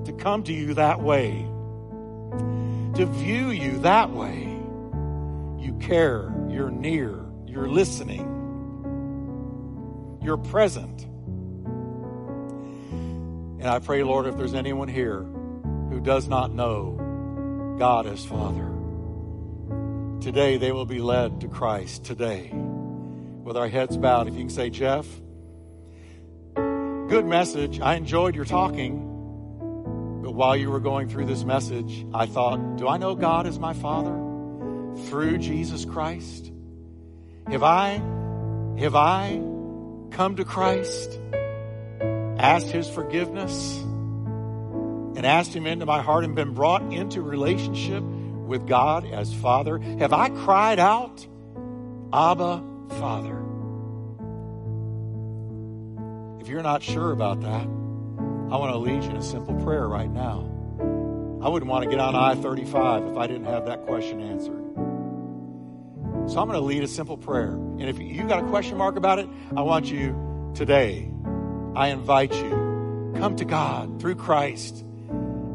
to 0.04 0.12
come 0.16 0.44
to 0.44 0.52
you 0.52 0.74
that 0.74 1.00
way, 1.00 1.46
to 2.94 3.06
view 3.06 3.50
you 3.50 3.78
that 3.80 4.10
way. 4.10 4.44
You 5.58 5.76
care, 5.80 6.32
you're 6.48 6.70
near, 6.70 7.26
you're 7.44 7.68
listening, 7.68 8.26
you're 10.22 10.36
present. 10.36 11.02
And 13.60 13.68
I 13.68 13.80
pray, 13.80 14.04
Lord, 14.04 14.26
if 14.26 14.36
there's 14.36 14.54
anyone 14.54 14.88
here 14.88 15.22
who 15.22 16.00
does 16.00 16.28
not 16.28 16.54
know 16.54 17.76
God 17.78 18.06
as 18.06 18.24
Father, 18.24 18.69
today 20.20 20.58
they 20.58 20.70
will 20.70 20.86
be 20.86 20.98
led 20.98 21.40
to 21.40 21.48
Christ 21.48 22.04
today. 22.04 22.50
With 22.52 23.56
our 23.56 23.68
heads 23.68 23.96
bowed, 23.96 24.28
if 24.28 24.34
you 24.34 24.40
can 24.40 24.50
say, 24.50 24.68
Jeff, 24.70 25.06
good 26.54 27.24
message. 27.24 27.80
I 27.80 27.94
enjoyed 27.94 28.36
your 28.36 28.44
talking. 28.44 29.06
But 30.22 30.32
while 30.32 30.56
you 30.56 30.70
were 30.70 30.80
going 30.80 31.08
through 31.08 31.24
this 31.26 31.44
message, 31.44 32.06
I 32.12 32.26
thought, 32.26 32.76
do 32.76 32.86
I 32.86 32.98
know 32.98 33.14
God 33.14 33.46
as 33.46 33.58
my 33.58 33.72
Father 33.72 34.14
through 35.08 35.38
Jesus 35.38 35.84
Christ? 35.86 36.52
Have 37.48 37.62
I, 37.62 38.02
have 38.78 38.94
I 38.94 39.40
come 40.10 40.36
to 40.36 40.44
Christ, 40.44 41.18
asked 42.02 42.68
His 42.68 42.88
forgiveness, 42.88 43.78
and 45.16 45.24
asked 45.24 45.54
Him 45.54 45.66
into 45.66 45.86
my 45.86 46.02
heart 46.02 46.24
and 46.24 46.34
been 46.34 46.52
brought 46.52 46.92
into 46.92 47.22
relationship 47.22 48.04
with 48.50 48.66
God 48.66 49.06
as 49.06 49.32
Father? 49.32 49.78
Have 49.78 50.12
I 50.12 50.28
cried 50.28 50.80
out, 50.80 51.26
Abba, 52.12 52.62
Father? 52.98 53.38
If 56.40 56.48
you're 56.48 56.62
not 56.62 56.82
sure 56.82 57.12
about 57.12 57.42
that, 57.42 57.62
I 57.62 58.56
want 58.56 58.72
to 58.72 58.78
lead 58.78 59.04
you 59.04 59.10
in 59.10 59.16
a 59.16 59.22
simple 59.22 59.54
prayer 59.62 59.86
right 59.86 60.10
now. 60.10 60.50
I 61.40 61.48
wouldn't 61.48 61.70
want 61.70 61.84
to 61.84 61.90
get 61.90 62.00
on 62.00 62.16
I 62.16 62.34
35 62.34 63.06
if 63.06 63.16
I 63.16 63.28
didn't 63.28 63.44
have 63.44 63.66
that 63.66 63.86
question 63.86 64.20
answered. 64.20 64.60
So 66.28 66.40
I'm 66.40 66.48
going 66.48 66.58
to 66.58 66.60
lead 66.60 66.82
a 66.82 66.88
simple 66.88 67.16
prayer. 67.16 67.52
And 67.52 67.84
if 67.84 68.00
you 68.00 68.24
got 68.24 68.42
a 68.44 68.48
question 68.48 68.76
mark 68.76 68.96
about 68.96 69.20
it, 69.20 69.28
I 69.56 69.62
want 69.62 69.86
you 69.86 70.52
today, 70.56 71.08
I 71.76 71.88
invite 71.88 72.34
you, 72.34 73.14
come 73.16 73.36
to 73.36 73.44
God 73.44 74.00
through 74.00 74.16
Christ 74.16 74.84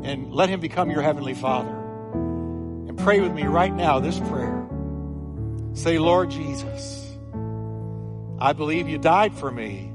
and 0.04 0.34
let 0.34 0.48
Him 0.48 0.62
become 0.62 0.90
your 0.90 1.02
Heavenly 1.02 1.34
Father. 1.34 1.75
Pray 3.06 3.20
with 3.20 3.34
me 3.34 3.44
right 3.44 3.72
now 3.72 4.00
this 4.00 4.18
prayer. 4.18 4.68
Say, 5.74 6.00
Lord 6.00 6.32
Jesus, 6.32 7.16
I 8.40 8.54
believe 8.54 8.90
you 8.90 8.98
died 8.98 9.36
for 9.36 9.52
me 9.52 9.92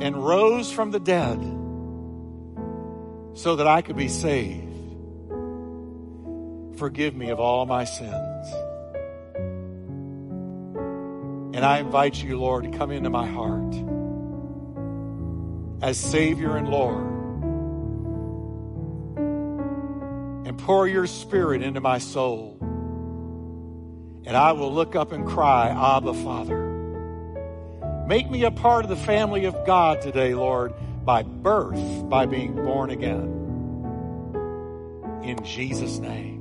and 0.00 0.16
rose 0.16 0.72
from 0.72 0.90
the 0.90 0.98
dead 0.98 1.38
so 3.34 3.56
that 3.56 3.66
I 3.66 3.82
could 3.82 3.98
be 3.98 4.08
saved. 4.08 4.72
Forgive 6.78 7.14
me 7.14 7.28
of 7.28 7.38
all 7.38 7.66
my 7.66 7.84
sins. 7.84 8.46
And 11.54 11.62
I 11.62 11.80
invite 11.80 12.22
you, 12.22 12.40
Lord, 12.40 12.64
to 12.72 12.78
come 12.78 12.90
into 12.90 13.10
my 13.10 13.26
heart 13.26 13.74
as 15.82 15.98
Savior 15.98 16.56
and 16.56 16.70
Lord 16.70 17.19
and 20.50 20.58
pour 20.58 20.88
your 20.88 21.06
Spirit 21.06 21.62
into 21.62 21.80
my 21.80 21.98
soul. 21.98 22.58
And 24.26 24.36
I 24.36 24.50
will 24.50 24.74
look 24.74 24.96
up 24.96 25.12
and 25.12 25.24
cry, 25.24 25.68
Abba, 25.68 26.12
Father. 26.12 28.04
Make 28.08 28.28
me 28.28 28.42
a 28.42 28.50
part 28.50 28.84
of 28.84 28.88
the 28.88 28.96
family 28.96 29.44
of 29.44 29.54
God 29.64 30.02
today, 30.02 30.34
Lord, 30.34 30.74
by 31.04 31.22
birth, 31.22 32.08
by 32.08 32.26
being 32.26 32.56
born 32.56 32.90
again. 32.90 33.30
In 35.22 35.40
Jesus' 35.44 36.00
name. 36.00 36.39